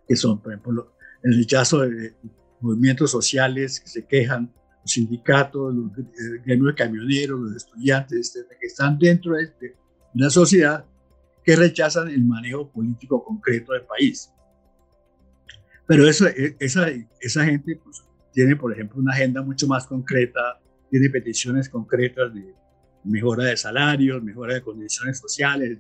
que 0.08 0.16
son, 0.16 0.40
por 0.42 0.54
ejemplo, 0.54 0.94
el 1.24 1.36
rechazo 1.36 1.80
de 1.80 2.14
movimientos 2.62 3.12
sociales 3.12 3.80
que 3.80 3.88
se 3.88 4.06
quejan, 4.06 4.54
los 4.82 4.92
sindicatos, 4.92 5.74
los 5.74 5.92
gremios 6.46 6.68
de 6.68 6.76
camioneros, 6.76 7.40
los 7.40 7.56
estudiantes, 7.56 8.38
que 8.60 8.68
están 8.68 8.98
dentro 8.98 9.34
de 9.34 9.76
la 10.14 10.30
sociedad, 10.30 10.86
que 11.44 11.56
rechazan 11.56 12.10
el 12.10 12.24
manejo 12.24 12.70
político 12.70 13.24
concreto 13.24 13.74
del 13.74 13.84
país. 13.84 14.32
Pero 15.88 16.08
eso, 16.08 16.28
e, 16.28 16.56
esa, 16.60 16.88
esa 17.20 17.46
gente 17.46 17.80
pues, 17.84 18.04
tiene, 18.40 18.56
por 18.56 18.72
ejemplo, 18.72 19.02
una 19.02 19.12
agenda 19.12 19.42
mucho 19.42 19.68
más 19.68 19.86
concreta, 19.86 20.62
tiene 20.90 21.10
peticiones 21.10 21.68
concretas 21.68 22.34
de 22.34 22.56
mejora 23.04 23.44
de 23.44 23.58
salarios, 23.58 24.24
mejora 24.24 24.54
de 24.54 24.62
condiciones 24.62 25.20
sociales, 25.20 25.78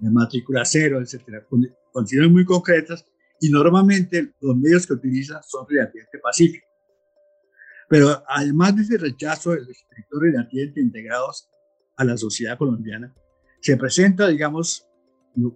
de 0.00 0.10
matrícula 0.10 0.64
cero, 0.64 1.02
etcétera, 1.02 1.46
condiciones 1.92 2.30
muy 2.30 2.46
concretas 2.46 3.04
y 3.38 3.50
normalmente 3.50 4.32
los 4.40 4.56
medios 4.56 4.86
que 4.86 4.94
utiliza 4.94 5.42
son 5.42 5.66
relativamente 5.68 6.18
pacíficos. 6.18 6.66
Pero 7.90 8.22
además 8.26 8.74
de 8.76 8.82
ese 8.84 8.96
rechazo 8.96 9.50
de 9.50 9.66
los 9.66 9.76
sectores 9.94 10.32
relativamente 10.32 10.80
integrados 10.80 11.50
a 11.98 12.04
la 12.04 12.16
sociedad 12.16 12.56
colombiana, 12.56 13.14
se 13.60 13.76
presenta, 13.76 14.28
digamos, 14.28 14.88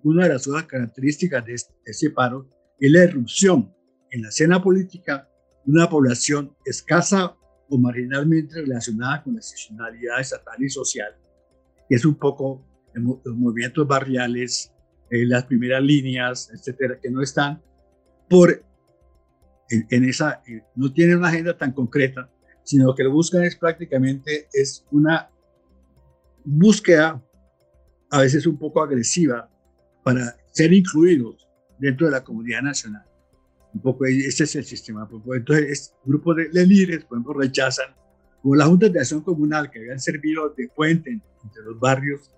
una 0.03 0.25
de 0.25 0.35
las 0.35 0.47
otras 0.47 0.65
características 0.65 1.47
de 1.47 1.55
este, 1.55 1.73
ese 1.87 2.11
paro 2.11 2.47
es 2.79 2.93
la 2.93 3.05
erupción 3.05 3.75
en 4.11 4.21
la 4.21 4.29
escena 4.29 4.63
política 4.63 5.27
de 5.27 5.32
una 5.67 5.89
población 5.89 6.55
escasa 6.65 7.37
o 7.69 7.79
marginalmente 7.79 8.61
relacionada 8.61 9.23
con 9.23 9.35
la 9.35 9.41
excepcionalidad 9.41 10.21
estatal 10.21 10.63
y 10.63 10.69
social, 10.69 11.15
que 11.89 11.95
es 11.95 12.05
un 12.05 12.17
poco 12.17 12.65
los 12.95 13.37
movimientos 13.37 13.87
barriales, 13.87 14.73
eh, 15.11 15.25
las 15.27 15.45
primeras 15.45 15.83
líneas, 15.83 16.51
etcétera, 16.53 16.99
que 17.01 17.11
no 17.11 17.23
están 17.23 17.63
por 18.29 18.63
en, 19.71 20.05
esa, 20.05 20.43
eh, 20.47 20.63
no 20.75 20.93
tienen 20.93 21.19
una 21.19 21.29
agenda 21.29 21.57
tan 21.57 21.73
concreta, 21.73 22.31
sino 22.63 22.95
que 22.95 23.05
lo 23.05 23.13
buscan 23.13 23.43
es 23.45 23.57
prácticamente 23.57 24.49
es 24.53 24.87
una 24.91 25.31
búsqueda 26.45 27.23
a 28.11 28.21
veces 28.21 28.47
un 28.47 28.59
poco 28.59 28.83
agresiva 28.83 29.49
para 30.05 30.37
ser 30.53 30.73
incluidos 30.73 31.49
dentro 31.79 32.07
de 32.07 32.13
la 32.13 32.23
comunidad 32.23 32.63
nacional. 32.63 33.05
Un 33.75 33.81
poco 33.81 34.05
ese 34.05 34.45
es 34.45 34.57
el 34.57 34.65
sistema. 34.65 35.09
Entonces, 35.33 35.95
grupos 36.05 36.37
de, 36.37 36.67
líderes, 36.67 37.05
por 37.05 37.17
ejemplo, 37.17 37.35
rechazan, 37.35 37.95
como 38.43 38.57
las 38.57 38.69
juntas 38.69 38.93
de 38.93 39.01
acción 39.01 39.23
comunal 39.23 39.71
que 39.71 39.79
habían 39.79 40.01
servido 40.01 40.51
de 40.57 40.69
puente 40.69 41.11
entre 41.11 41.63
los 41.63 41.79
barrios 41.79 42.31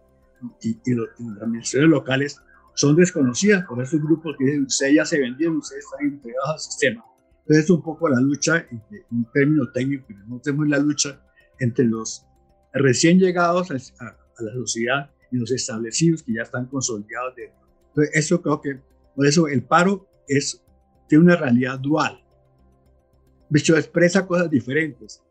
y, 0.63 0.77
los, 0.93 1.09
las 1.19 1.43
administraciones 1.43 1.91
locales, 1.91 2.41
son 2.75 2.97
desconocidas 2.97 3.65
por 3.67 3.83
esos 3.83 4.01
grupos 4.01 4.37
que 4.39 4.45
dicen, 4.45 4.65
ustedes 4.65 4.95
ya 4.95 5.05
se 5.05 5.19
vendieron, 5.19 5.57
ustedes 5.57 5.85
están 5.85 6.07
integrados 6.07 6.51
al 6.51 6.59
sistema. 6.61 7.05
Entonces, 7.41 7.65
es 7.65 7.71
un 7.71 7.83
poco 7.83 8.09
la 8.09 8.21
lucha, 8.21 8.67
un 9.11 9.27
término 9.33 9.71
técnico 9.73 10.07
no 10.27 10.41
tenemos 10.41 10.69
la 10.69 10.79
lucha 10.79 11.21
entre 11.61 11.85
los 11.85 12.27
recién 12.73 13.19
llegados 13.19 13.71
a, 13.71 13.75
a, 13.75 14.43
la 14.43 14.53
sociedad 14.55 15.11
y 15.31 15.37
los 15.37 15.51
establecidos 15.53 16.23
que 16.23 16.33
ya 16.35 16.43
están 16.43 16.67
consolidados 16.67 17.35
dentro. 17.37 17.59
Entonces, 17.89 18.15
eso 18.15 18.43
creo 18.43 18.61
que, 18.61 18.81
por 19.15 19.27
eso 19.27 19.47
el 19.47 19.63
paro 19.63 20.09
es 20.27 20.64
tiene 21.09 21.25
una 21.25 21.37
realidad 21.37 21.79
dual. 21.79 22.23
De 23.49 23.59
hecho, 23.59 23.77
expresa 23.77 24.27
cosas 24.27 24.51
diferentes 24.51 25.23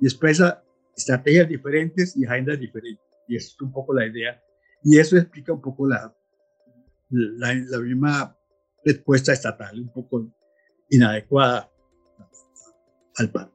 y 0.00 0.06
expresa 0.06 0.62
estrategias 0.96 1.48
diferentes 1.48 2.16
y 2.16 2.26
agendas 2.26 2.58
diferentes. 2.58 3.04
Y 3.28 3.36
eso 3.36 3.54
es 3.54 3.60
un 3.62 3.72
poco 3.72 3.94
la 3.94 4.06
idea. 4.06 4.42
Y 4.82 4.98
eso 4.98 5.16
explica 5.16 5.52
un 5.52 5.60
poco 5.60 5.86
la, 5.86 6.14
la, 7.10 7.54
la 7.54 7.78
misma 7.78 8.36
respuesta 8.84 9.32
estatal, 9.32 9.80
un 9.80 9.92
poco 9.92 10.26
inadecuada 10.88 11.70
al 13.16 13.30
PAN. 13.30 13.50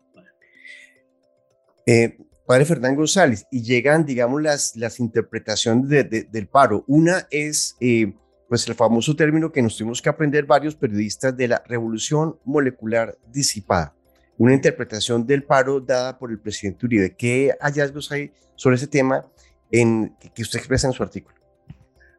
Eh, 1.86 2.18
padre 2.46 2.66
Fernán 2.66 2.96
González, 2.96 3.46
y 3.52 3.62
llegan, 3.62 4.06
digamos, 4.06 4.42
las, 4.42 4.76
las 4.76 5.00
interpretaciones 5.00 5.90
del 5.90 6.48
paro. 6.48 6.84
Una 6.88 7.28
es 7.30 7.76
eh, 7.80 8.16
pues 8.56 8.70
el 8.70 8.76
famoso 8.76 9.14
término 9.18 9.52
que 9.52 9.62
nos 9.62 9.76
tuvimos 9.76 10.02
que 10.02 10.08
aprender 10.08 10.46
varios 10.46 10.76
periodistas 10.76 11.36
de 11.36 11.50
la 11.50 11.62
revolución 11.68 12.40
molecular 12.46 13.18
disipada, 13.30 13.94
una 14.38 14.54
interpretación 14.54 15.28
del 15.28 15.44
paro 15.44 15.82
dada 15.82 16.18
por 16.18 16.32
el 16.32 16.40
presidente 16.40 16.86
Uribe. 16.86 17.14
¿Qué 17.18 17.54
hallazgos 17.60 18.10
hay 18.14 18.32
sobre 18.56 18.78
ese 18.78 18.88
tema 18.88 19.26
en, 19.70 20.16
que 20.34 20.42
usted 20.42 20.60
expresa 20.60 20.88
en 20.88 20.94
su 20.94 21.04
artículo? 21.04 21.36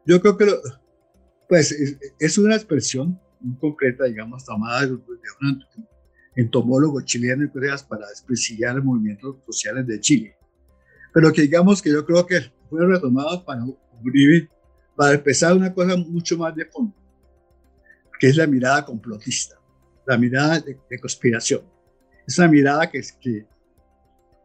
Yo 0.05 0.21
creo 0.21 0.37
que 0.37 0.45
pues 1.49 1.75
es, 2.19 2.37
una 2.37 2.53
expresión 2.53 3.19
muy 3.39 3.57
concreta, 3.57 4.03
digamos, 4.03 4.45
tomada 4.45 4.85
de 4.85 4.93
un 4.93 5.63
entomólogo 6.35 7.01
chileno 7.01 7.45
y 7.45 7.49
coreas 7.49 7.81
para 7.81 8.07
desprestigiar 8.09 8.75
los 8.75 8.85
movimientos 8.85 9.37
sociales 9.43 9.87
de 9.87 9.99
Chile. 9.99 10.37
Pero 11.15 11.33
que 11.33 11.41
digamos 11.41 11.81
que 11.81 11.89
yo 11.89 12.05
creo 12.05 12.27
que 12.27 12.41
fueron 12.69 12.91
retomados 12.91 13.41
para 13.41 13.65
Uribe 14.03 14.51
para 14.97 15.13
empezar 15.13 15.55
una 15.55 15.71
cosa 15.71 15.95
mucho 15.95 16.37
más 16.39 16.55
de 16.55 16.65
fondo, 16.65 16.93
que 18.19 18.27
es 18.27 18.35
la 18.35 18.47
mirada 18.47 18.83
complotista, 18.83 19.55
la 20.07 20.17
mirada 20.17 20.59
de, 20.59 20.99
conspiración. 20.99 21.61
Esa 22.27 22.47
mirada 22.47 22.89
que, 22.89 23.01
que, 23.21 23.45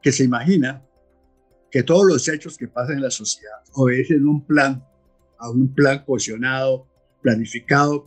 que 0.03 0.13
se 0.13 0.25
imagina 0.25 0.85
que 1.71 1.83
todos 1.83 2.07
los 2.07 2.29
hechos 2.29 2.59
que 2.59 2.69
pasan 2.69 2.97
en 2.97 3.03
la 3.03 3.11
sociedad 3.11 3.57
obedecen 3.73 4.23
a 4.23 4.31
un 4.31 4.47
plan, 4.47 4.85
a 5.39 5.49
un 5.49 5.75
plan 5.75 6.05
cohesionado, 6.05 6.87
planificado, 7.23 8.05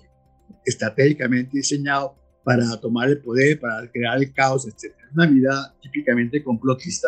estratégicamente 0.63 1.57
diseñado 1.57 2.15
para 2.43 2.79
tomar 2.79 3.09
el 3.09 3.23
poder, 3.23 3.59
para 3.59 3.91
crear 3.91 4.19
el 4.19 4.31
caos, 4.33 4.67
etc. 4.67 4.93
Una 5.15 5.25
mirada 5.27 5.75
típicamente 5.81 6.43
complotista 6.43 7.07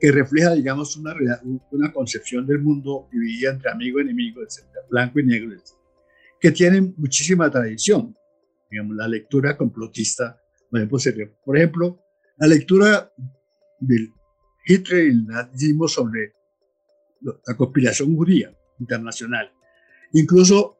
que 0.00 0.10
refleja, 0.10 0.54
digamos, 0.54 0.96
una, 0.96 1.14
una 1.70 1.92
concepción 1.92 2.46
del 2.46 2.60
mundo 2.60 3.08
dividida 3.12 3.50
entre 3.50 3.70
amigo 3.70 4.00
enemigo, 4.00 4.42
etcétera, 4.42 4.80
blanco 4.88 5.20
y 5.20 5.26
negro, 5.26 5.54
que 6.40 6.50
tiene 6.50 6.80
muchísima 6.96 7.50
tradición. 7.50 8.16
Digamos, 8.70 8.96
la 8.96 9.06
lectura 9.06 9.56
complotista, 9.58 10.40
por 11.44 11.56
ejemplo, 11.56 12.02
la 12.38 12.46
lectura 12.46 13.12
del 13.78 14.12
Hitler 14.64 15.04
y 15.04 15.10
el 15.10 15.26
nazismo 15.26 15.86
sobre 15.86 16.32
la 17.20 17.56
conspiración 17.56 18.16
judía 18.16 18.56
internacional. 18.78 19.52
Incluso 20.12 20.78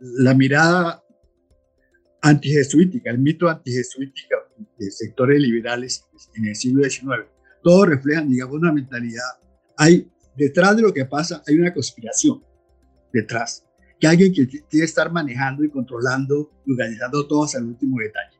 la 0.00 0.34
mirada 0.34 1.02
antijesuítica, 2.20 3.10
el 3.10 3.18
mito 3.18 3.48
antijesuítica 3.48 4.36
de 4.78 4.90
sectores 4.90 5.40
liberales 5.40 6.04
en 6.36 6.46
el 6.46 6.54
siglo 6.54 6.84
XIX 6.84 7.31
todos 7.62 7.88
reflejan, 7.88 8.28
digamos, 8.28 8.56
una 8.56 8.72
mentalidad. 8.72 9.22
Hay, 9.76 10.10
detrás 10.36 10.76
de 10.76 10.82
lo 10.82 10.92
que 10.92 11.04
pasa, 11.04 11.42
hay 11.46 11.58
una 11.58 11.72
conspiración 11.72 12.42
detrás, 13.12 13.64
que 14.00 14.06
alguien 14.06 14.32
que 14.32 14.46
tiene 14.46 14.66
que 14.68 14.84
estar 14.84 15.12
manejando 15.12 15.64
y 15.64 15.70
controlando 15.70 16.50
y 16.66 16.72
organizando 16.72 17.26
todo 17.26 17.44
hasta 17.44 17.58
el 17.58 17.64
último 17.64 17.98
detalle. 17.98 18.38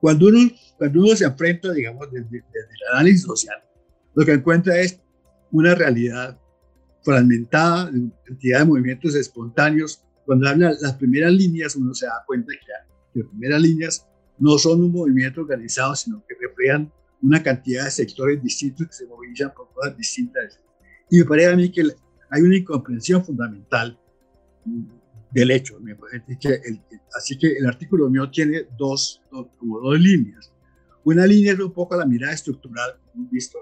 Cuando 0.00 0.28
uno, 0.28 0.50
cuando 0.78 1.00
uno 1.00 1.16
se 1.16 1.24
enfrenta, 1.24 1.72
digamos, 1.72 2.10
desde, 2.12 2.28
desde 2.30 2.74
el 2.74 2.94
análisis 2.94 3.22
social, 3.22 3.56
lo 4.14 4.24
que 4.24 4.32
encuentra 4.32 4.78
es 4.78 5.00
una 5.50 5.74
realidad 5.74 6.38
fragmentada, 7.02 7.90
cantidad 8.24 8.58
de 8.60 8.64
movimientos 8.64 9.14
espontáneos. 9.14 10.02
Cuando 10.24 10.48
habla 10.48 10.74
las 10.80 10.94
primeras 10.94 11.32
líneas, 11.32 11.76
uno 11.76 11.94
se 11.94 12.06
da 12.06 12.24
cuenta 12.26 12.52
que 12.52 13.20
las 13.20 13.28
primeras 13.28 13.62
líneas 13.62 14.06
no 14.38 14.58
son 14.58 14.82
un 14.82 14.92
movimiento 14.92 15.40
organizado, 15.40 15.94
sino 15.94 16.24
que 16.26 16.34
reflejan 16.40 16.92
una 17.22 17.42
cantidad 17.42 17.84
de 17.84 17.90
sectores 17.90 18.42
distintos 18.42 18.86
que 18.88 18.92
se 18.92 19.06
movilizan 19.06 19.52
por 19.54 19.72
cosas 19.72 19.96
distintas. 19.96 20.60
Y 21.10 21.18
me 21.18 21.24
parece 21.24 21.52
a 21.52 21.56
mí 21.56 21.70
que 21.70 21.82
hay 22.30 22.42
una 22.42 22.56
incomprensión 22.56 23.24
fundamental 23.24 23.98
del 25.30 25.50
hecho. 25.50 25.78
que 26.40 26.60
así 27.16 27.38
que 27.38 27.56
el 27.58 27.66
artículo 27.66 28.10
mío 28.10 28.30
tiene 28.30 28.66
dos, 28.76 29.22
como 29.30 29.80
dos 29.80 29.98
líneas. 30.00 30.52
Una 31.04 31.26
línea 31.26 31.52
es 31.52 31.60
un 31.60 31.72
poco 31.72 31.96
la 31.96 32.04
mirada 32.04 32.32
estructural, 32.32 32.98
hemos 33.14 33.30
visto. 33.30 33.58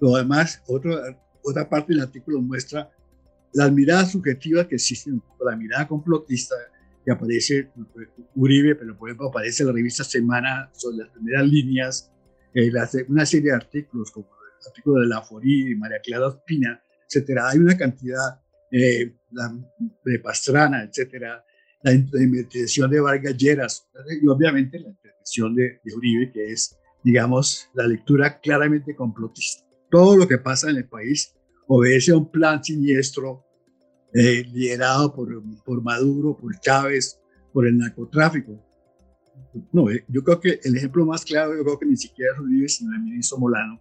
Lo 0.00 0.16
demás, 0.16 0.62
otra 0.68 1.18
otra 1.48 1.68
parte 1.68 1.92
del 1.92 2.02
artículo 2.02 2.40
muestra 2.40 2.90
las 3.54 3.72
miradas 3.72 4.12
subjetivas 4.12 4.66
que 4.66 4.74
existen, 4.74 5.22
la 5.40 5.56
mirada 5.56 5.88
complotista 5.88 6.54
que 7.04 7.10
aparece 7.10 7.70
Uribe, 8.34 8.74
pero 8.74 8.96
por 8.96 9.08
ejemplo 9.08 9.28
aparece 9.28 9.64
la 9.64 9.72
revista 9.72 10.04
Semana 10.04 10.70
sobre 10.74 10.98
las 10.98 11.08
primeras 11.08 11.46
líneas, 11.46 12.12
una 13.08 13.26
serie 13.26 13.50
de 13.50 13.56
artículos 13.56 14.10
como 14.10 14.28
artículos 14.66 15.02
de 15.02 15.08
La 15.08 15.22
Forí, 15.22 15.74
María 15.76 16.00
Clara 16.00 16.28
Espina, 16.28 16.82
etcétera. 17.06 17.48
Hay 17.48 17.58
una 17.58 17.76
cantidad, 17.76 18.40
eh, 18.70 19.14
de 20.04 20.18
Pastrana, 20.18 20.84
etcétera, 20.84 21.44
la 21.82 21.92
intervención 21.92 22.90
de 22.90 23.00
Vargas 23.00 23.36
Lleras 23.36 23.88
y 24.20 24.26
obviamente 24.26 24.78
la 24.78 24.88
intervención 24.88 25.54
de, 25.54 25.80
de 25.84 25.94
Uribe, 25.94 26.32
que 26.32 26.52
es, 26.52 26.76
digamos, 27.04 27.68
la 27.74 27.86
lectura 27.86 28.40
claramente 28.40 28.94
complotista. 28.94 29.64
Todo 29.90 30.16
lo 30.16 30.26
que 30.26 30.38
pasa 30.38 30.70
en 30.70 30.76
el 30.76 30.88
país 30.88 31.34
obedece 31.66 32.12
a 32.12 32.16
un 32.16 32.30
plan 32.30 32.62
siniestro 32.64 33.44
eh, 34.14 34.42
liderado 34.52 35.14
por, 35.14 35.28
por 35.64 35.82
Maduro, 35.82 36.36
por 36.36 36.58
Chávez, 36.60 37.20
por 37.52 37.66
el 37.66 37.76
narcotráfico. 37.76 38.64
No, 39.72 39.90
eh, 39.90 40.04
yo 40.08 40.22
creo 40.22 40.40
que 40.40 40.60
el 40.62 40.76
ejemplo 40.76 41.04
más 41.06 41.24
claro, 41.24 41.56
yo 41.56 41.64
creo 41.64 41.78
que 41.78 41.86
ni 41.86 41.96
siquiera 41.96 42.32
es 42.32 42.38
Uribe, 42.38 42.68
sino 42.68 42.94
el 42.94 43.02
ministro 43.02 43.38
Molano, 43.38 43.80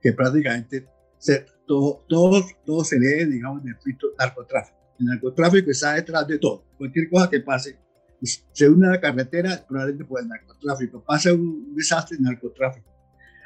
que 0.00 0.12
prácticamente 0.12 0.86
se, 1.18 1.46
todo, 1.66 2.04
todo, 2.08 2.44
todo 2.64 2.84
se 2.84 2.98
lee, 2.98 3.24
digamos, 3.24 3.62
del 3.64 3.76
narcotráfico. 4.18 4.76
El 4.98 5.06
narcotráfico 5.06 5.70
está 5.70 5.94
detrás 5.94 6.26
de 6.26 6.38
todo. 6.38 6.64
Cualquier 6.76 7.08
cosa 7.08 7.30
que 7.30 7.40
pase, 7.40 7.78
se 8.22 8.68
une 8.68 8.86
a 8.86 8.90
la 8.90 9.00
carretera, 9.00 9.64
probablemente 9.66 10.04
por 10.04 10.20
el 10.20 10.28
narcotráfico. 10.28 11.02
Pasa 11.04 11.32
un 11.32 11.74
desastre, 11.74 12.16
narcotráfico. 12.20 12.88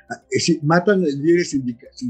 Ah, 0.08 0.22
matan 0.62 1.02
a 1.02 1.06
los 1.06 1.14
líderes 1.14 1.56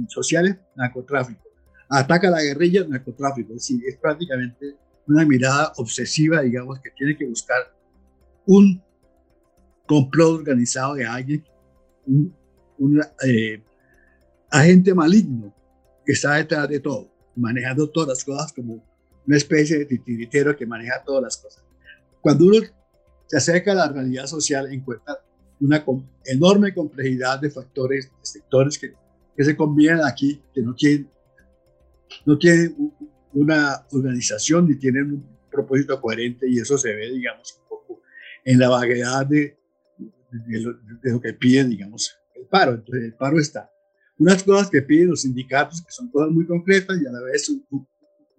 sociales, 0.09 0.57
narcotráfico. 0.77 1.43
Ataca 1.89 2.29
a 2.29 2.31
la 2.31 2.43
guerrilla, 2.43 2.87
narcotráfico. 2.87 3.55
Es, 3.55 3.71
es 3.71 3.97
prácticamente 3.97 4.77
una 5.07 5.25
mirada 5.25 5.73
obsesiva, 5.77 6.41
digamos, 6.43 6.81
que 6.81 6.91
tiene 6.91 7.17
que 7.17 7.27
buscar 7.27 7.75
un 8.47 8.83
complot 9.87 10.41
organizado 10.41 10.95
de 10.95 11.07
alguien, 11.07 11.45
un, 12.07 13.01
eh, 13.27 13.63
agente 14.51 14.95
maligno 14.95 15.55
que 16.05 16.13
está 16.13 16.35
detrás 16.35 16.69
de 16.69 16.81
todo, 16.81 17.11
manejando 17.37 17.89
todas 17.89 18.09
las 18.09 18.25
cosas 18.25 18.53
como 18.53 18.85
una 19.27 19.37
especie 19.37 19.79
de 19.79 19.87
titiritero 19.87 20.57
que 20.57 20.67
maneja 20.67 21.03
todas 21.05 21.23
las 21.23 21.37
cosas. 21.37 21.65
Cuando 22.21 22.47
uno 22.47 22.59
se 23.27 23.37
acerca 23.37 23.73
a 23.73 23.77
la 23.77 23.89
realidad 23.89 24.27
social, 24.27 24.73
encuentra 24.73 25.19
una 25.61 25.85
enorme 26.25 26.75
complejidad 26.75 27.41
de 27.41 27.51
factores, 27.51 28.07
de 28.07 28.27
sectores 28.27 28.79
que, 28.79 28.95
que 29.37 29.45
se 29.45 29.57
combinan 29.57 30.01
aquí, 30.05 30.43
que 30.53 30.61
no 30.61 30.75
tienen, 30.75 31.09
no 32.27 32.37
tienen 32.37 32.93
una 33.33 33.87
organización 33.93 34.69
ni 34.69 34.75
tienen 34.75 35.13
un 35.13 35.27
propósito 35.51 36.01
coherente 36.01 36.49
y 36.49 36.59
eso 36.59 36.77
se 36.77 36.95
ve, 36.95 37.11
digamos, 37.11 37.59
un 37.63 37.69
poco 37.69 38.03
en 38.45 38.59
la 38.59 38.69
vaguedad 38.69 39.25
de, 39.27 39.57
de, 40.33 40.61
lo, 40.61 40.73
de 40.75 41.13
lo 41.13 41.21
que 41.21 41.33
piden, 41.35 41.71
digamos, 41.71 42.17
el 42.35 42.47
paro. 42.47 42.73
Entonces, 42.73 43.05
el 43.05 43.15
paro 43.15 43.39
está. 43.39 43.71
Unas 44.19 44.43
cosas 44.43 44.71
que 44.71 44.83
piden 44.83 45.11
los 45.11 45.23
sindicatos, 45.23 45.83
que 45.83 45.93
son 45.93 46.11
cosas 46.11 46.31
muy 46.31 46.47
concretas 46.47 47.01
y 47.01 47.07
a 47.07 47.11
la 47.11 47.21
vez 47.21 47.51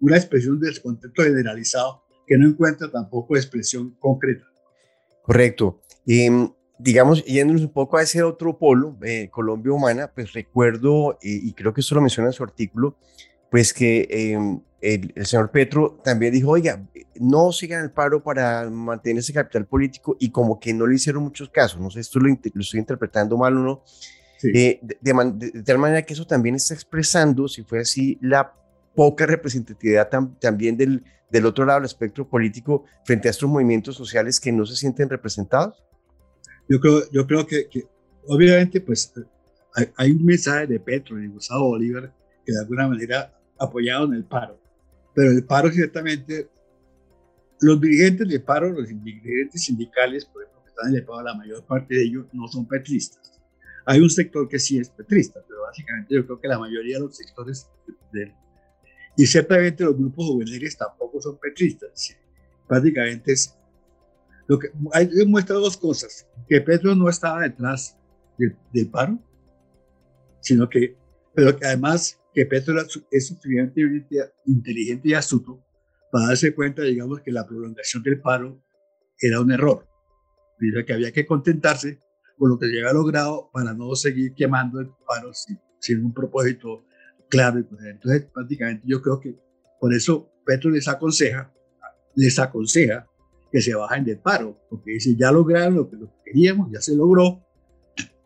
una 0.00 0.16
expresión 0.16 0.58
de 0.60 0.68
descontento 0.68 1.22
generalizado 1.22 2.02
que 2.26 2.38
no 2.38 2.48
encuentra 2.48 2.90
tampoco 2.90 3.36
expresión 3.36 3.94
concreta. 3.98 4.46
Correcto. 5.22 5.82
Y 6.06 6.28
digamos, 6.78 7.24
yéndonos 7.24 7.62
un 7.62 7.72
poco 7.72 7.96
a 7.96 8.02
ese 8.02 8.22
otro 8.22 8.58
polo, 8.58 8.96
eh, 9.02 9.28
Colombia 9.30 9.72
Humana, 9.72 10.10
pues 10.14 10.32
recuerdo, 10.32 11.18
y 11.22 11.52
creo 11.52 11.72
que 11.72 11.80
esto 11.80 11.94
lo 11.94 12.00
menciona 12.00 12.28
en 12.28 12.32
su 12.32 12.42
artículo, 12.42 12.96
pues 13.50 13.72
que 13.72 14.06
em, 14.10 14.60
el, 14.80 15.26
señor 15.26 15.50
Petro 15.50 16.00
también 16.04 16.32
dijo, 16.32 16.50
oiga, 16.50 16.86
no 17.16 17.52
sigan 17.52 17.84
el 17.84 17.90
paro 17.90 18.22
para 18.22 18.68
mantener 18.68 19.20
ese 19.20 19.32
capital 19.32 19.66
político 19.66 20.16
y 20.18 20.30
como 20.30 20.60
que 20.60 20.74
no 20.74 20.86
le 20.86 20.96
hicieron 20.96 21.22
muchos 21.22 21.48
casos, 21.48 21.80
no 21.80 21.90
sé, 21.90 22.00
esto 22.00 22.18
lo, 22.18 22.28
lo 22.28 22.60
estoy 22.60 22.80
interpretando 22.80 23.36
mal 23.36 23.56
o 23.56 23.60
no, 23.60 23.82
eh, 24.42 24.80
de, 24.82 25.62
tal 25.64 25.78
manera 25.78 26.02
que 26.02 26.12
eso 26.12 26.26
también 26.26 26.54
está 26.54 26.74
expresando, 26.74 27.48
si 27.48 27.62
fue 27.62 27.80
así, 27.80 28.18
la 28.20 28.52
poca 28.94 29.26
representatividad 29.26 30.08
también 30.38 30.76
del, 30.76 31.02
del 31.30 31.46
otro 31.46 31.64
lado 31.64 31.80
del 31.80 31.86
espectro 31.86 32.28
político 32.28 32.84
frente 33.04 33.28
a 33.28 33.30
estos 33.30 33.48
movimientos 33.48 33.96
sociales 33.96 34.38
que 34.38 34.52
no 34.52 34.66
se 34.66 34.76
sienten 34.76 35.08
representados? 35.08 35.82
Yo 36.68 36.78
creo, 36.80 37.10
yo 37.10 37.26
creo 37.26 37.46
que, 37.46 37.68
obviamente 38.26 38.80
pues 38.80 39.12
hay, 39.74 39.88
hay, 39.96 40.10
un 40.12 40.24
mensaje 40.24 40.66
de 40.66 40.78
Petro 40.78 41.18
y 41.18 41.22
de 41.22 41.28
Gustavo 41.28 41.68
Bolívar 41.68 42.12
que 42.44 42.52
de 42.52 42.60
alguna 42.60 42.88
manera 42.88 43.32
apoyaron 43.58 44.14
el 44.14 44.24
paro, 44.24 44.58
pero 45.14 45.30
el 45.30 45.44
paro 45.44 45.70
ciertamente, 45.70 46.48
los 47.60 47.80
dirigentes 47.80 48.28
del 48.28 48.42
paro, 48.42 48.70
los 48.70 48.88
dirigentes 48.88 49.64
sindicales, 49.64 50.24
por 50.24 50.42
ejemplo, 50.42 50.62
que 50.62 50.70
están 50.70 50.90
en 50.90 50.96
el 50.96 51.04
paro, 51.04 51.22
la 51.22 51.34
mayor 51.34 51.64
parte 51.64 51.94
de 51.94 52.02
ellos 52.02 52.26
no 52.32 52.48
son 52.48 52.66
petristas. 52.66 53.40
Hay 53.86 54.00
un 54.00 54.10
sector 54.10 54.48
que 54.48 54.58
sí 54.58 54.78
es 54.78 54.88
petrista, 54.88 55.40
pero 55.46 55.62
básicamente 55.62 56.14
yo 56.14 56.24
creo 56.24 56.40
que 56.40 56.48
la 56.48 56.58
mayoría 56.58 56.96
de 56.96 57.02
los 57.04 57.16
sectores 57.16 57.68
y 59.16 59.26
ciertamente 59.26 59.84
los 59.84 59.96
grupos 59.96 60.26
juveniles 60.26 60.76
tampoco 60.76 61.20
son 61.20 61.38
petristas. 61.38 62.16
Prácticamente 62.66 63.32
es 63.32 63.56
lo 64.46 64.58
que 64.58 64.68
hay, 64.92 65.08
muestra 65.26 65.56
dos 65.56 65.76
cosas, 65.76 66.26
que 66.48 66.60
Petro 66.60 66.94
no 66.94 67.08
estaba 67.08 67.42
detrás 67.42 67.96
del, 68.36 68.56
del 68.72 68.88
paro, 68.88 69.18
sino 70.40 70.68
que, 70.68 70.96
pero 71.34 71.56
que 71.56 71.64
además 71.64 72.20
que 72.34 72.46
Petro 72.46 72.74
es 73.10 73.26
suficientemente 73.28 73.80
inteligente 74.46 75.08
y 75.08 75.14
astuto 75.14 75.64
para 76.10 76.28
darse 76.28 76.54
cuenta, 76.54 76.82
digamos, 76.82 77.20
que 77.20 77.30
la 77.32 77.46
prolongación 77.46 78.02
del 78.02 78.20
paro 78.20 78.62
era 79.18 79.40
un 79.40 79.52
error. 79.52 79.86
Dice 80.58 80.84
que 80.84 80.92
había 80.92 81.12
que 81.12 81.26
contentarse 81.26 82.00
con 82.36 82.50
lo 82.50 82.58
que 82.58 82.66
se 82.66 82.78
había 82.78 82.92
logrado 82.92 83.50
para 83.52 83.72
no 83.72 83.94
seguir 83.94 84.34
quemando 84.34 84.80
el 84.80 84.90
paro 85.06 85.32
sin, 85.32 85.58
sin 85.78 86.04
un 86.04 86.12
propósito 86.12 86.84
claro. 87.28 87.58
Entonces, 87.58 88.26
prácticamente 88.32 88.84
yo 88.86 89.00
creo 89.00 89.20
que 89.20 89.36
por 89.80 89.94
eso 89.94 90.30
Petro 90.44 90.70
les 90.70 90.88
aconseja, 90.88 91.52
les 92.14 92.38
aconseja 92.38 93.06
que 93.50 93.60
se 93.60 93.74
bajen 93.74 94.04
del 94.04 94.18
paro, 94.18 94.58
porque 94.68 94.92
dice, 94.92 95.14
ya 95.16 95.30
lograron 95.30 95.76
lo 95.76 95.88
que, 95.88 95.96
lo 95.96 96.06
que 96.06 96.32
queríamos, 96.32 96.70
ya 96.72 96.80
se 96.80 96.96
logró, 96.96 97.44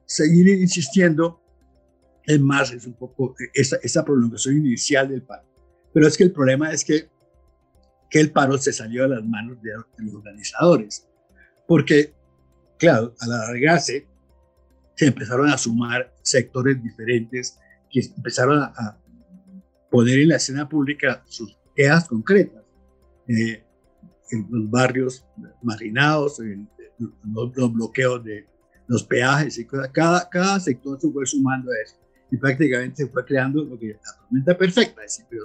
seguir 0.07 0.49
insistiendo 0.49 1.43
es 2.29 2.41
más, 2.41 2.71
es 2.73 2.87
un 2.87 2.93
poco 2.93 3.35
esa, 3.55 3.79
esa 3.83 4.05
prolongación 4.05 4.59
inicial 4.59 5.09
del 5.09 5.23
paro. 5.23 5.49
Pero 5.95 6.07
es 6.07 6.15
que 6.15 6.25
el 6.25 6.33
problema 6.33 6.71
es 6.71 6.85
que, 6.85 7.09
que 8.11 8.21
el 8.21 8.31
paro 8.31 8.59
se 8.59 8.71
salió 8.71 9.05
de 9.05 9.17
las 9.17 9.25
manos 9.25 9.57
de, 9.63 9.73
los 9.97 10.15
organizadores. 10.15 11.09
Porque, 11.67 12.13
claro, 12.77 13.15
al 13.21 13.33
alargarse, 13.33 14.07
se 14.95 15.07
empezaron 15.07 15.49
a 15.49 15.57
sumar 15.57 16.15
sectores 16.21 16.83
diferentes 16.83 17.59
que 17.91 18.01
empezaron 18.01 18.63
a, 18.63 18.99
poner 19.91 20.19
en 20.19 20.29
la 20.29 20.37
escena 20.37 20.69
pública 20.69 21.23
sus 21.27 21.57
quejas 21.75 22.07
concretas. 22.09 22.63
Eh, 23.27 23.65
en 24.31 24.47
los 24.51 24.71
barrios 24.71 25.25
marginados, 25.63 26.41
en 26.41 26.69
los, 26.99 27.57
los, 27.57 27.73
bloqueos 27.73 28.23
de 28.23 28.47
los 28.87 29.03
peajes 29.03 29.57
y 29.57 29.65
cosas. 29.65 29.89
Cada, 29.95 30.29
cada 30.29 30.61
sector 30.61 31.01
se 31.01 31.11
fue 31.11 31.25
sumando 31.25 31.71
a 31.71 31.75
eso 31.83 31.98
y 32.31 32.37
prácticamente 32.37 33.07
fue 33.07 33.25
creando 33.25 33.65
lo 33.65 33.79
que 33.79 33.89
la 33.89 34.21
tormenta 34.21 34.57
perfecta, 34.57 35.03
es 35.05 35.25
pero, 35.29 35.45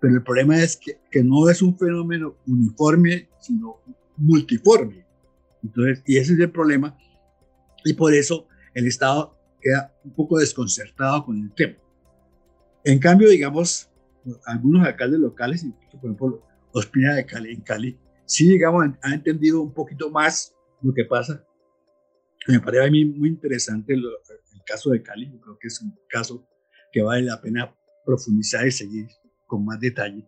pero 0.00 0.14
el 0.14 0.22
problema 0.22 0.62
es 0.62 0.76
que, 0.76 0.98
que, 1.10 1.22
no 1.22 1.48
es 1.48 1.62
un 1.62 1.76
fenómeno 1.76 2.36
uniforme, 2.46 3.28
sino 3.40 3.80
multiforme. 4.16 5.04
Entonces, 5.62 6.02
y 6.06 6.18
ese 6.18 6.34
es 6.34 6.38
el 6.38 6.50
problema, 6.50 6.96
y 7.84 7.94
por 7.94 8.14
eso 8.14 8.46
el 8.74 8.86
Estado 8.86 9.36
queda 9.60 9.94
un 10.04 10.12
poco 10.12 10.38
desconcertado 10.38 11.24
con 11.24 11.38
el 11.38 11.52
tema. 11.54 11.76
En 12.84 12.98
cambio, 12.98 13.28
digamos, 13.28 13.88
algunos 14.44 14.86
alcaldes 14.86 15.20
locales, 15.20 15.64
por 15.92 16.04
ejemplo, 16.04 16.42
Ospina 16.72 17.14
de 17.14 17.26
Cali, 17.26 17.52
en 17.52 17.60
Cali, 17.60 17.98
sí, 18.24 18.48
digamos, 18.48 18.84
han, 19.02 19.12
entendido 19.12 19.60
un 19.60 19.72
poquito 19.72 20.10
más 20.10 20.54
lo 20.80 20.92
que 20.92 21.04
pasa. 21.04 21.44
Me 22.48 22.58
parece 22.58 22.86
a 22.86 22.90
mí 22.90 23.04
muy 23.04 23.28
interesante 23.28 23.96
lo, 23.96 24.10
caso 24.72 24.90
de 24.90 25.02
Cali, 25.02 25.30
yo 25.30 25.40
creo 25.40 25.58
que 25.58 25.68
es 25.68 25.80
un 25.82 25.94
caso 26.08 26.48
que 26.90 27.02
vale 27.02 27.22
la 27.22 27.40
pena 27.40 27.74
profundizar 28.06 28.66
y 28.66 28.72
seguir 28.72 29.06
con 29.46 29.64
más 29.64 29.78
detalle. 29.78 30.26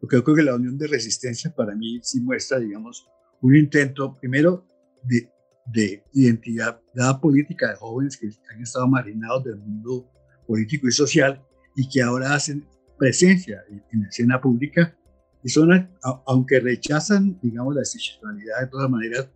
Yo 0.00 0.08
creo 0.08 0.22
que 0.22 0.42
la 0.42 0.54
unión 0.54 0.78
de 0.78 0.86
resistencia 0.86 1.52
para 1.54 1.74
mí 1.74 1.98
sí 2.02 2.20
muestra, 2.20 2.58
digamos, 2.60 3.06
un 3.40 3.56
intento, 3.56 4.16
primero, 4.18 4.64
de, 5.02 5.28
de 5.66 6.04
identidad 6.12 6.80
política 7.20 7.70
de 7.70 7.76
jóvenes 7.76 8.16
que 8.16 8.28
han 8.54 8.62
estado 8.62 8.86
marginados 8.86 9.44
del 9.44 9.56
mundo 9.56 10.08
político 10.46 10.86
y 10.88 10.92
social 10.92 11.42
y 11.74 11.88
que 11.88 12.02
ahora 12.02 12.34
hacen 12.34 12.66
presencia 12.96 13.62
en 13.92 14.02
la 14.02 14.08
escena 14.08 14.40
pública 14.40 14.96
y 15.42 15.48
son, 15.48 15.90
aunque 16.26 16.60
rechazan, 16.60 17.38
digamos, 17.42 17.74
la 17.74 17.80
institucionalidad 17.80 18.60
de 18.60 18.66
todas 18.68 18.90
maneras, 18.90 19.28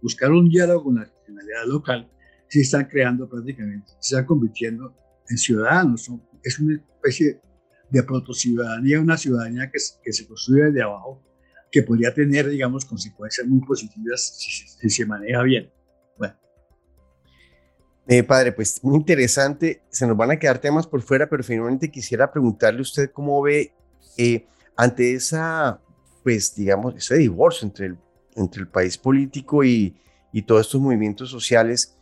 buscar 0.00 0.30
un 0.30 0.48
diálogo 0.48 0.84
con 0.84 0.94
la 0.94 1.02
institucionalidad 1.02 1.64
local, 1.66 2.10
se 2.50 2.60
están 2.60 2.84
creando 2.86 3.28
prácticamente, 3.28 3.92
se 4.00 4.16
están 4.16 4.26
convirtiendo 4.26 4.92
en 5.28 5.38
ciudadanos. 5.38 6.10
Es 6.42 6.58
una 6.58 6.74
especie 6.74 7.40
de 7.88 8.02
protociudadanía, 8.02 9.00
una 9.00 9.16
ciudadanía 9.16 9.70
que, 9.70 9.78
que 10.02 10.12
se 10.12 10.26
construye 10.26 10.64
desde 10.64 10.82
abajo, 10.82 11.22
que 11.70 11.82
podría 11.84 12.12
tener, 12.12 12.48
digamos, 12.48 12.84
consecuencias 12.84 13.46
muy 13.46 13.60
positivas 13.60 14.36
si, 14.36 14.90
se 14.90 15.06
maneja 15.06 15.42
bien. 15.42 15.70
Bueno. 16.18 16.34
Eh, 18.08 18.24
padre, 18.24 18.50
pues 18.50 18.82
muy 18.82 18.96
interesante. 18.96 19.82
Se 19.88 20.04
nos 20.04 20.16
van 20.16 20.32
a 20.32 20.38
quedar 20.38 20.58
temas 20.58 20.88
por 20.88 21.02
fuera, 21.02 21.28
pero 21.28 21.44
finalmente 21.44 21.88
quisiera 21.88 22.32
preguntarle 22.32 22.80
a 22.80 22.82
usted 22.82 23.12
cómo 23.12 23.40
ve 23.42 23.72
eh, 24.18 24.44
ante 24.76 25.14
esa, 25.14 25.80
pues 26.24 26.52
digamos, 26.56 26.96
ese 26.96 27.16
divorcio 27.16 27.68
entre 27.68 27.86
el, 27.86 27.98
entre 28.34 28.62
el 28.62 28.68
país 28.68 28.98
político 28.98 29.62
y, 29.62 29.96
y 30.32 30.42
todos 30.42 30.66
estos 30.66 30.80
movimientos 30.80 31.30
sociales. 31.30 31.96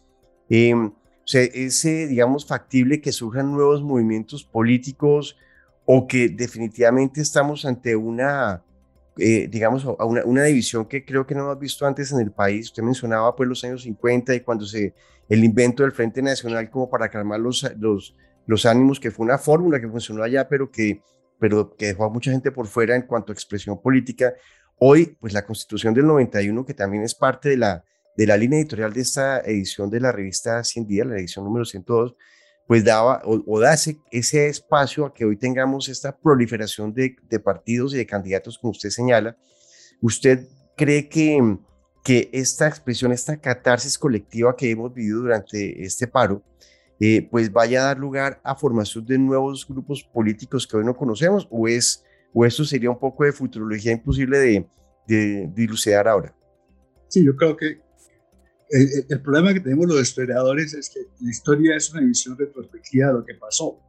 Eh, 0.48 0.74
o 0.74 0.92
sea, 1.24 1.42
¿es, 1.42 1.82
digamos, 1.82 2.46
factible 2.46 3.00
que 3.00 3.12
surjan 3.12 3.52
nuevos 3.52 3.82
movimientos 3.82 4.44
políticos 4.44 5.36
o 5.84 6.06
que 6.06 6.28
definitivamente 6.28 7.20
estamos 7.20 7.64
ante 7.66 7.94
una, 7.96 8.62
eh, 9.18 9.46
digamos, 9.50 9.84
una, 9.84 10.24
una, 10.24 10.44
división 10.44 10.86
que 10.86 11.04
creo 11.04 11.26
que 11.26 11.34
no 11.34 11.42
hemos 11.42 11.58
visto 11.58 11.86
antes 11.86 12.12
en 12.12 12.20
el 12.20 12.30
país? 12.30 12.68
Usted 12.68 12.82
mencionaba 12.82 13.36
pues 13.36 13.48
los 13.48 13.62
años 13.64 13.82
50 13.82 14.34
y 14.34 14.40
cuando 14.40 14.64
se, 14.64 14.94
el 15.28 15.44
invento 15.44 15.82
del 15.82 15.92
Frente 15.92 16.22
Nacional 16.22 16.70
como 16.70 16.88
para 16.88 17.10
calmar 17.10 17.40
los, 17.40 17.70
los, 17.78 18.16
los 18.46 18.64
ánimos, 18.64 18.98
que 18.98 19.10
fue 19.10 19.26
una 19.26 19.38
fórmula 19.38 19.80
que 19.80 19.88
funcionó 19.88 20.22
allá, 20.22 20.48
pero 20.48 20.70
que, 20.70 21.02
pero 21.38 21.74
que 21.76 21.86
dejó 21.88 22.04
a 22.04 22.08
mucha 22.08 22.30
gente 22.30 22.50
por 22.50 22.66
fuera 22.66 22.96
en 22.96 23.02
cuanto 23.02 23.32
a 23.32 23.34
expresión 23.34 23.80
política. 23.80 24.32
Hoy, 24.78 25.16
pues 25.20 25.32
la 25.32 25.44
constitución 25.44 25.92
del 25.92 26.06
91, 26.06 26.64
que 26.64 26.72
también 26.72 27.02
es 27.02 27.14
parte 27.14 27.50
de 27.50 27.58
la, 27.58 27.84
de 28.18 28.26
la 28.26 28.36
línea 28.36 28.58
editorial 28.58 28.92
de 28.92 29.00
esta 29.00 29.38
edición 29.42 29.88
de 29.90 30.00
la 30.00 30.10
revista 30.10 30.64
100 30.64 30.88
días, 30.88 31.06
la 31.06 31.18
edición 31.18 31.44
número 31.44 31.64
102, 31.64 32.16
pues 32.66 32.84
daba 32.84 33.22
o, 33.24 33.60
da 33.60 33.74
ese, 33.74 34.48
espacio 34.48 35.06
a 35.06 35.14
que 35.14 35.24
hoy 35.24 35.36
tengamos 35.36 35.88
esta 35.88 36.18
proliferación 36.18 36.92
de, 36.92 37.14
de, 37.22 37.38
partidos 37.38 37.94
y 37.94 37.98
de 37.98 38.06
candidatos 38.06 38.58
como 38.58 38.72
usted 38.72 38.90
señala. 38.90 39.36
¿Usted 40.02 40.48
cree 40.76 41.08
que, 41.08 41.58
que 42.02 42.28
esta 42.32 42.66
expresión, 42.66 43.12
esta 43.12 43.36
catarsis 43.36 43.96
colectiva 43.96 44.56
que 44.56 44.68
hemos 44.68 44.92
vivido 44.92 45.20
durante 45.20 45.80
este 45.80 46.08
paro, 46.08 46.42
eh, 46.98 47.28
pues 47.30 47.52
vaya 47.52 47.82
a 47.82 47.84
dar 47.84 47.98
lugar 47.98 48.40
a 48.42 48.56
formación 48.56 49.06
de 49.06 49.16
nuevos 49.16 49.64
grupos 49.64 50.02
políticos 50.02 50.66
que 50.66 50.76
hoy 50.76 50.84
no 50.84 50.96
conocemos? 50.96 51.46
¿O, 51.52 51.68
es, 51.68 52.04
o 52.34 52.44
eso 52.44 52.64
sería 52.64 52.90
un 52.90 52.98
poco 52.98 53.22
de 53.22 53.30
futurología 53.30 53.92
imposible 53.92 54.38
de, 54.38 54.66
de 55.06 55.48
dilucidar 55.54 56.08
ahora? 56.08 56.34
Sí, 57.06 57.24
yo 57.24 57.36
creo 57.36 57.56
que 57.56 57.87
el, 58.70 59.20
problema 59.22 59.54
que 59.54 59.60
tenemos 59.60 59.86
los 59.86 60.00
historiadores 60.00 60.74
es 60.74 60.90
que 60.90 61.00
la 61.20 61.30
historia 61.30 61.76
es 61.76 61.92
una 61.92 62.02
visión 62.02 62.36
retrospectiva 62.36 63.08
de 63.08 63.12
lo 63.14 63.24
que 63.24 63.34
pasó. 63.34 63.80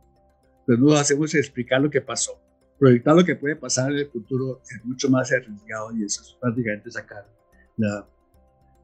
Pero 0.65 0.79
no 0.79 0.93
hacemos 0.93 1.33
explicar 1.35 1.81
lo 1.81 1.89
que 1.89 2.01
pasó. 2.01 2.39
Proyectar 2.77 3.15
lo 3.15 3.25
que 3.25 3.35
puede 3.35 3.55
pasar 3.55 3.91
en 3.91 3.97
el 3.97 4.09
futuro 4.09 4.61
es 4.63 4.85
mucho 4.85 5.09
más 5.09 5.31
arriesgado 5.31 5.95
y 5.95 6.05
eso 6.05 6.21
es 6.21 6.37
prácticamente 6.39 6.91
sacar 6.91 7.27
la, 7.75 8.07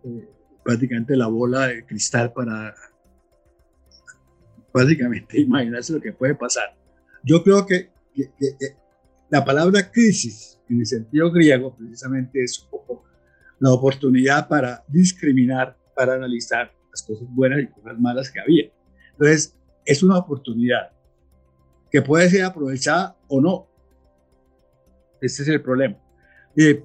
eh, 0.04 0.30
prácticamente 0.64 1.16
la 1.16 1.28
bola 1.28 1.68
de 1.68 1.86
cristal 1.86 2.34
para 2.34 2.76
prácticamente 4.74 5.40
imaginarse 5.40 5.94
lo 5.94 6.02
que 6.02 6.12
puede 6.12 6.36
pasar. 6.36 6.76
Yo 7.24 7.42
creo 7.44 7.66
que, 7.66 7.92
que 8.14 8.76
la 9.30 9.46
palabra 9.46 9.90
crisis 9.92 10.60
en 10.70 10.80
el 10.80 10.86
sentido 10.86 11.32
griego 11.32 11.76
precisamente 11.76 12.44
es 12.44 12.60
un 12.60 12.70
poco 12.70 13.04
la 13.60 13.72
oportunidad 13.72 14.48
para 14.48 14.84
discriminar 14.88 15.78
para 15.96 16.16
analizar 16.16 16.72
las 16.92 17.04
cosas 17.04 17.28
buenas 17.30 17.62
y 17.62 17.68
cosas 17.68 18.00
malas 18.00 18.32
que 18.32 18.40
había. 18.40 18.72
Entonces, 19.12 19.56
es 19.86 20.04
una 20.04 20.18
oportunidad 20.18 20.92
que 21.92 22.02
puede 22.02 22.30
ser 22.30 22.44
aprovechada 22.44 23.18
o 23.28 23.42
no. 23.42 23.68
Ese 25.22 25.44
es 25.44 25.48
el 25.50 25.62
problema. 25.62 25.98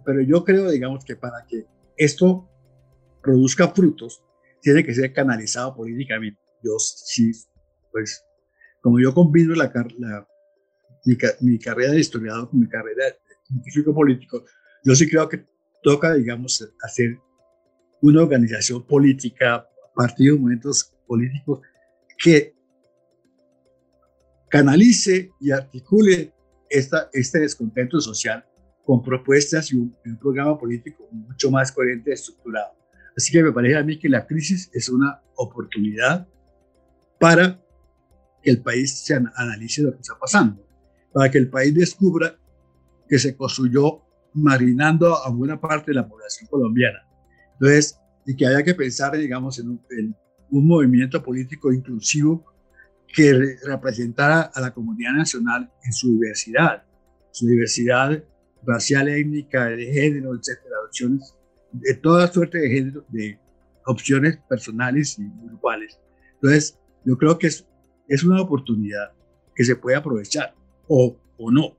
pero 0.05 0.21
yo 0.23 0.45
creo, 0.45 0.71
digamos, 0.71 1.05
que 1.05 1.17
para 1.17 1.45
que 1.47 1.67
esto 1.97 2.49
produzca 3.23 3.69
frutos, 3.69 4.23
tiene 4.61 4.85
que 4.85 4.95
ser 4.95 5.13
canalizado 5.13 5.75
políticamente. 5.75 6.41
Yo 6.63 6.79
sí, 6.79 7.33
pues, 7.91 8.25
como 8.81 9.01
yo 9.01 9.13
combino 9.13 9.55
la, 9.55 9.73
mi, 11.05 11.17
mi, 11.41 11.59
carrera 11.59 11.93
de 11.93 12.01
historiador 12.01 12.49
con 12.51 12.61
mi 12.61 12.69
carrera 12.69 13.07
de 13.07 13.17
científico 13.45 13.95
político, 13.95 14.45
yo 14.85 14.95
sí 14.95 15.09
creo 15.09 15.29
que 15.29 15.45
toca, 15.83 16.15
digamos, 16.15 16.67
hacer 16.83 17.19
una 18.03 18.23
organización 18.23 18.87
política, 18.87 19.69
partidos, 19.95 20.39
movimientos 20.39 20.93
políticos 21.07 21.61
que 22.19 22.55
canalice 24.49 25.31
y 25.41 25.51
articule 25.51 26.33
esta, 26.69 27.09
este 27.13 27.41
descontento 27.41 28.01
social 28.01 28.45
con 28.85 29.03
propuestas 29.03 29.73
y 29.73 29.77
un, 29.77 29.97
programa 30.19 30.59
político 30.59 31.09
mucho 31.13 31.51
más 31.51 31.71
coherente 31.73 32.11
y 32.11 32.15
estructurado. 32.15 32.73
Así 33.17 33.33
que 33.33 33.43
me 33.43 33.53
parece 33.53 33.77
a 33.77 33.83
mí 33.83 33.99
que 33.99 34.09
la 34.09 34.27
crisis 34.27 34.71
es 34.73 34.89
una 34.89 35.21
oportunidad 35.37 36.27
para 37.19 37.61
que 38.43 38.51
el 38.51 38.63
país 38.63 39.05
se 39.05 39.15
analice 39.15 39.83
lo 39.83 39.93
que 39.93 40.01
está 40.01 40.15
pasando, 40.19 40.65
para 41.13 41.31
que 41.31 41.39
el 41.39 41.51
país 41.51 41.75
descubra 41.75 42.37
que 43.09 43.19
se 43.19 43.37
construyó 43.37 44.03
marinando 44.33 45.15
a 45.17 45.29
buena 45.31 45.61
parte 45.61 45.91
de 45.91 45.97
la 45.97 46.09
población 46.09 46.49
colombiana 46.49 47.10
entonces, 47.61 48.01
y 48.27 48.35
que 48.35 48.47
haya 48.47 48.63
que 48.63 48.75
pensar, 48.75 49.17
digamos, 49.17 49.59
en 49.59 49.69
un, 49.69 50.67
movimiento 50.67 51.23
político 51.23 51.73
inclusivo 51.73 52.45
que 53.07 53.57
representara 53.65 54.51
a 54.55 54.61
la 54.61 54.73
comunidad 54.73 55.13
nacional 55.13 55.71
en 55.85 55.93
su 55.93 56.13
diversidad, 56.13 56.83
su 57.31 57.47
diversidad 57.47 58.25
racial, 58.63 59.09
étnica, 59.09 59.67
de 59.67 59.93
género, 59.93 60.35
etcétera, 60.35 60.77
opciones, 60.87 61.35
de 61.73 61.95
toda 61.95 62.33
suerte 62.33 62.59
de 62.59 62.71
género, 62.71 63.05
de 63.09 63.39
opciones 63.87 64.39
personales 64.49 65.19
y 65.19 65.31
grupales. 65.47 65.99
Entonces, 66.35 66.79
yo 67.05 67.17
creo 67.19 67.39
que 67.39 67.49
es, 67.49 67.67
es 68.09 68.25
una 68.25 68.41
oportunidad 68.41 69.13
que 69.55 69.65
se 69.65 69.77
puede 69.77 69.97
aprovechar 69.97 70.55
o, 70.89 71.17
o 71.37 71.51
no, 71.51 71.77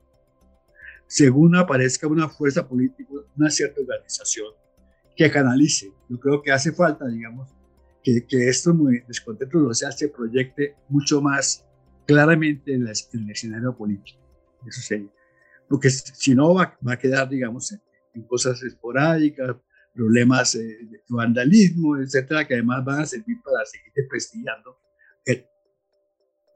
según 1.08 1.56
aparezca 1.56 2.08
una 2.08 2.30
fuerza 2.30 2.67
política, 2.67 3.10
una 3.36 3.50
cierta 3.50 3.82
organización 3.82 4.54
que 5.15 5.32
canalice. 5.32 5.91
Yo 6.10 6.19
creo 6.19 6.41
que 6.41 6.52
hace 6.52 6.71
falta, 6.71 7.08
digamos, 7.08 7.50
que, 8.04 8.26
que 8.26 8.50
esto 8.50 8.74
descontento 9.08 9.60
social 9.60 9.93
se 9.93 10.10
proyecte 10.10 10.76
mucho 10.89 11.21
más 11.21 11.65
claramente 12.06 12.74
en, 12.74 12.88
el 12.88 13.30
escenario 13.30 13.76
político. 13.76 14.19
Eso 14.67 14.82
sería. 14.82 15.10
Porque 15.69 15.89
si 15.89 16.36
no, 16.36 16.54
va, 16.56 16.78
va 16.86 16.93
a 16.93 17.00
quedar, 17.00 17.30
digamos, 17.30 17.71
en, 17.71 18.24
cosas 18.24 18.62
esporádicas, 18.63 19.56
problemas 19.93 20.56
eh, 20.56 20.60
de 20.60 21.02
vandalismo, 21.08 21.97
etcétera, 21.97 22.45
que 22.45 22.56
además 22.56 22.84
van 22.84 23.00
a 23.02 23.06
servir 23.06 23.41
para 23.41 23.65
seguir 23.65 24.08
prestigiando 24.10 24.78
el, 25.26 25.45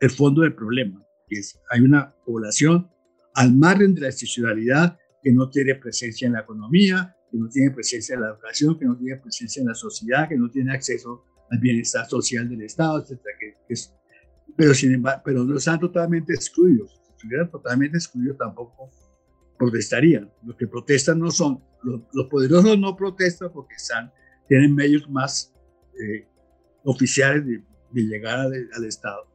el 0.02 0.10
fondo 0.10 0.42
del 0.42 0.54
problema, 0.54 1.02
que 1.28 1.40
es 1.40 1.60
hay 1.70 1.82
una 1.82 2.14
población 2.26 2.90
al 3.34 3.54
margen 3.54 3.94
de 3.96 4.02
la 4.02 4.08
institucionalidad 4.08 4.98
que 5.22 5.32
no 5.32 5.50
tiene 5.50 5.76
presencia 5.76 6.26
en 6.26 6.34
la 6.34 6.42
economía, 6.42 7.16
que 7.32 7.38
no 7.38 7.50
tiene 7.50 7.72
presencia 7.72 8.16
en 8.16 8.22
la 8.22 8.30
educación, 8.30 8.78
que 8.78 8.86
no 8.86 8.98
tiene 8.98 9.18
presencia 9.18 9.62
en 9.62 9.68
la 9.68 9.76
sociedad, 9.76 10.28
que 10.30 10.38
no 10.38 10.50
tiene 10.50 10.74
acceso 10.74 11.24
al 11.50 11.60
bienestar 11.60 12.08
social 12.08 12.50
del 12.50 12.64
Estado, 12.64 13.04
etc. 13.04 13.20
pero, 14.56 14.74
sin 14.74 14.94
embargo, 14.94 15.22
pero 15.24 15.44
no 15.44 15.58
están 15.58 15.80
totalmente 15.80 16.34
excluidos. 16.34 17.02
Si 17.06 17.12
estuvieran 17.12 17.50
totalmente 17.52 17.98
excluidos 17.98 18.38
tampoco 18.38 18.90
protestarían. 19.58 20.32
Los 20.44 20.56
que 20.58 20.68
protestan 20.68 21.20
no 21.20 21.32
son, 21.32 21.64
los, 21.84 22.28
poderosos 22.30 22.78
no 22.78 22.96
protestan 22.96 23.52
porque 23.52 23.76
tienen 24.48 24.76
medios 24.76 25.10
más 25.10 25.54
eh, 25.94 26.28
oficiales 26.84 27.46
de, 27.46 27.64
llegar 27.94 28.40
al, 28.40 28.86
Estado. 28.86 29.26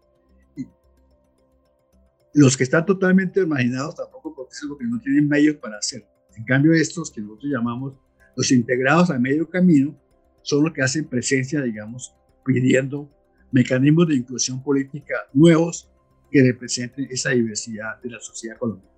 Los 2.35 2.57
que 2.57 2.65
están 2.65 2.85
totalmente 2.85 3.45
marginados 3.47 3.95
tampoco 3.97 4.35
protestan 4.35 4.69
porque 4.69 4.85
no 4.85 5.01
tienen 5.01 5.27
medios 5.27 5.57
para 5.57 5.79
hacerlo. 5.79 6.10
En 6.41 6.47
cambio, 6.47 6.73
estos 6.73 7.11
que 7.11 7.21
nosotros 7.21 7.53
llamamos 7.53 7.93
los 8.35 8.51
integrados 8.51 9.11
a 9.11 9.19
medio 9.19 9.51
camino 9.51 9.95
son 10.41 10.65
los 10.65 10.73
que 10.73 10.81
hacen 10.81 11.07
presencia, 11.07 11.61
digamos, 11.61 12.15
pidiendo 12.47 13.11
mecanismos 13.53 14.09
de 14.09 14.15
inclusión 14.15 14.63
política 14.63 15.15
nuevos 15.35 15.91
que 16.31 16.43
representen 16.43 17.09
esa 17.11 17.31
diversidad 17.31 18.01
de 18.03 18.09
la 18.09 18.21
sociedad 18.21 18.57
colombiana. 18.57 18.91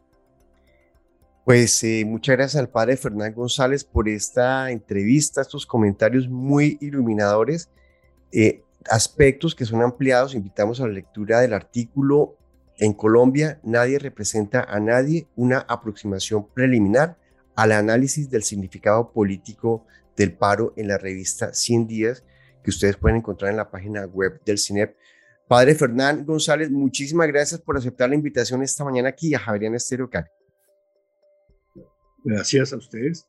Pues 1.44 1.83
eh, 1.83 2.05
muchas 2.07 2.37
gracias 2.37 2.61
al 2.61 2.68
padre 2.68 2.96
Fernán 2.96 3.35
González 3.35 3.83
por 3.83 4.09
esta 4.09 4.70
entrevista, 4.70 5.40
estos 5.40 5.66
comentarios 5.66 6.28
muy 6.28 6.78
iluminadores, 6.81 7.70
eh, 8.31 8.62
aspectos 8.88 9.57
que 9.57 9.64
son 9.64 9.83
ampliados. 9.83 10.37
Invitamos 10.37 10.81
a 10.81 10.87
la 10.87 10.92
lectura 10.92 11.40
del 11.40 11.55
artículo 11.55 12.37
En 12.78 12.92
Colombia, 12.92 13.59
nadie 13.64 13.98
representa 13.98 14.62
a 14.62 14.78
nadie, 14.78 15.26
una 15.35 15.59
aproximación 15.59 16.46
preliminar 16.55 17.16
al 17.54 17.72
análisis 17.72 18.30
del 18.30 18.42
significado 18.42 19.12
político 19.12 19.86
del 20.16 20.36
paro 20.36 20.72
en 20.76 20.88
la 20.88 20.98
revista 20.98 21.52
100 21.52 21.86
días 21.86 22.24
que 22.62 22.70
ustedes 22.70 22.96
pueden 22.96 23.18
encontrar 23.18 23.50
en 23.50 23.56
la 23.56 23.70
página 23.70 24.06
web 24.06 24.40
del 24.44 24.58
CINEP. 24.58 24.96
Padre 25.48 25.74
Fernán 25.74 26.24
González, 26.24 26.70
muchísimas 26.70 27.28
gracias 27.28 27.60
por 27.60 27.76
aceptar 27.76 28.08
la 28.08 28.14
invitación 28.14 28.62
esta 28.62 28.84
mañana 28.84 29.08
aquí 29.08 29.34
a 29.34 29.38
Javeriana 29.38 29.76
Estéreo 29.76 30.08
Cali. 30.08 30.28
Gracias 32.24 32.72
a 32.72 32.76
ustedes 32.76 33.26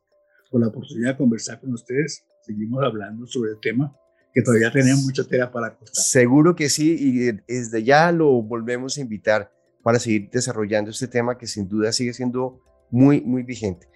por 0.51 0.61
la 0.61 0.67
oportunidad 0.67 1.11
de 1.11 1.17
conversar 1.17 1.59
con 1.59 1.73
ustedes. 1.73 2.23
Seguimos 2.41 2.83
hablando 2.83 3.25
sobre 3.25 3.51
el 3.51 3.59
tema 3.59 3.95
que 4.33 4.41
todavía 4.41 4.71
tenemos 4.71 5.03
mucha 5.03 5.23
tela 5.23 5.51
para 5.51 5.75
cortar. 5.75 5.95
Seguro 5.95 6.55
que 6.55 6.69
sí, 6.69 6.95
y 6.99 7.31
desde 7.47 7.83
ya 7.83 8.11
lo 8.11 8.41
volvemos 8.41 8.97
a 8.97 9.01
invitar 9.01 9.51
para 9.83 9.99
seguir 9.99 10.29
desarrollando 10.31 10.91
este 10.91 11.07
tema 11.07 11.37
que 11.37 11.47
sin 11.47 11.67
duda 11.67 11.91
sigue 11.91 12.13
siendo 12.13 12.61
muy, 12.89 13.21
muy 13.21 13.43
vigente. 13.43 13.87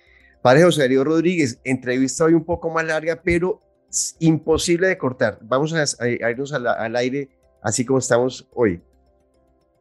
Padre 0.47 0.63
José 0.63 0.83
Darío 0.83 1.03
Rodríguez, 1.03 1.59
entrevista 1.65 2.23
hoy 2.23 2.33
un 2.33 2.45
poco 2.45 2.69
más 2.69 2.85
larga, 2.85 3.21
pero 3.21 3.59
imposible 4.21 4.87
de 4.87 4.97
cortar. 4.97 5.39
Vamos 5.41 5.73
a, 5.73 6.07
irnos 6.31 6.53
al 6.53 6.95
aire 6.95 7.27
así 7.61 7.83
como 7.83 7.99
estamos 7.99 8.47
hoy. 8.53 8.79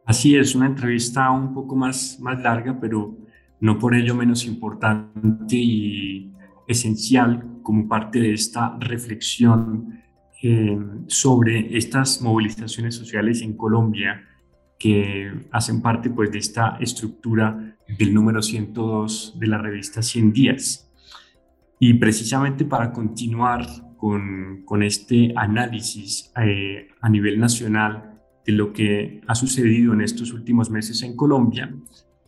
Así 0.05 0.37
es, 0.37 0.57
una 0.57 0.66
entrevista 0.66 1.31
un 1.31 1.55
poco 1.55 1.76
más, 1.76 2.18
más 2.18 2.40
larga, 2.40 2.76
pero 2.81 3.16
no 3.61 3.79
por 3.79 3.94
ello 3.94 4.16
menos 4.16 4.44
importante 4.44 5.55
y 5.55 6.35
esencial 6.66 7.61
como 7.62 7.87
parte 7.87 8.18
de 8.18 8.33
esta 8.33 8.76
reflexión 8.81 10.02
eh, 10.42 10.76
sobre 11.07 11.79
estas 11.79 12.20
movilizaciones 12.20 12.96
sociales 12.96 13.40
en 13.40 13.57
Colombia 13.57 14.20
que 14.79 15.33
hacen 15.53 15.81
parte 15.81 16.11
pues, 16.11 16.31
de 16.31 16.39
esta 16.39 16.77
estructura 16.81 17.77
del 17.99 18.12
número 18.12 18.43
102 18.43 19.37
de 19.39 19.47
la 19.47 19.59
revista 19.59 20.03
100 20.03 20.33
días. 20.33 20.93
Y 21.79 21.95
precisamente 21.95 22.65
para 22.65 22.93
continuar 22.93 23.67
con, 23.97 24.62
con 24.65 24.83
este 24.83 25.33
análisis 25.37 26.33
eh, 26.43 26.89
a 27.01 27.09
nivel 27.09 27.39
nacional 27.39 28.21
de 28.45 28.53
lo 28.53 28.73
que 28.73 29.21
ha 29.27 29.35
sucedido 29.35 29.93
en 29.93 30.01
estos 30.01 30.33
últimos 30.33 30.71
meses 30.71 31.03
en 31.03 31.17
Colombia, 31.17 31.75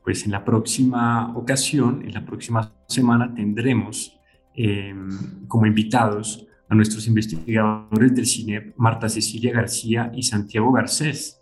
pues 0.03 0.25
en 0.25 0.33
la 0.33 0.45
próxima 0.45 1.37
ocasión, 1.37 2.03
en 2.05 2.13
la 2.15 2.25
próxima 2.25 2.75
semana 2.89 3.35
tendremos 3.35 4.19
em, 4.55 5.47
como 5.47 5.67
invitados 5.67 6.47
a 6.69 6.75
nuestros 6.75 7.07
investigadores 7.07 8.15
del 8.15 8.27
CINEP, 8.27 8.75
Marta 8.77 9.09
Cecilia 9.09 9.53
García 9.53 10.11
y 10.15 10.23
Santiago 10.23 10.73
Garcés, 10.73 11.38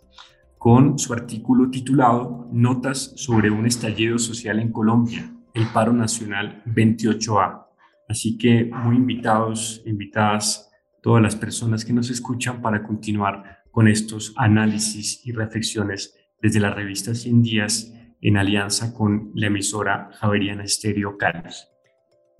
con 0.67 0.99
su 0.99 1.13
artículo 1.13 1.69
titulado 1.69 2.49
Notas 2.51 3.13
sobre 3.15 3.49
un 3.49 3.65
estallido 3.65 4.19
social 4.19 4.59
en 4.59 4.73
Colombia, 4.73 5.33
el 5.53 5.65
paro 5.67 5.93
nacional 5.93 6.61
28A. 6.65 7.67
Así 8.09 8.37
que 8.37 8.65
muy 8.65 8.97
invitados, 8.97 9.81
invitadas 9.85 10.69
todas 11.01 11.23
las 11.23 11.37
personas 11.37 11.85
que 11.85 11.93
nos 11.93 12.09
escuchan 12.09 12.61
para 12.61 12.83
continuar 12.83 13.63
con 13.71 13.87
estos 13.87 14.33
análisis 14.35 15.25
y 15.25 15.31
reflexiones 15.31 16.17
desde 16.41 16.59
la 16.59 16.73
revista 16.73 17.15
100 17.15 17.41
días 17.43 17.93
en 18.19 18.35
alianza 18.35 18.93
con 18.93 19.31
la 19.35 19.47
emisora 19.47 20.09
Javeriana 20.19 20.65
Estéreo 20.65 21.17
Carlos. 21.17 21.76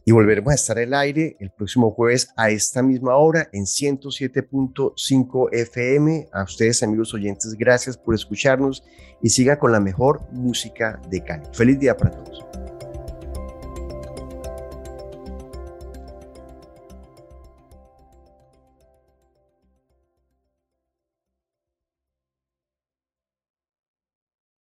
Y 0.07 0.13
volveremos 0.13 0.53
a 0.53 0.55
estar 0.55 0.79
el 0.79 0.93
aire 0.93 1.35
el 1.41 1.51
próximo 1.51 1.91
jueves 1.91 2.29
a 2.37 2.49
esta 2.49 2.81
misma 2.81 3.17
hora 3.17 3.49
en 3.51 3.65
107.5 3.65 5.49
FM. 5.51 6.29
A 6.31 6.43
ustedes, 6.43 6.81
amigos 6.81 7.13
oyentes, 7.13 7.55
gracias 7.55 7.97
por 7.97 8.15
escucharnos 8.15 8.85
y 9.21 9.27
siga 9.27 9.59
con 9.59 9.73
la 9.73 9.81
mejor 9.81 10.21
música 10.31 11.01
de 11.09 11.21
Cali. 11.25 11.43
Feliz 11.51 11.77
día 11.77 11.97
para 11.97 12.11
todos. 12.11 12.66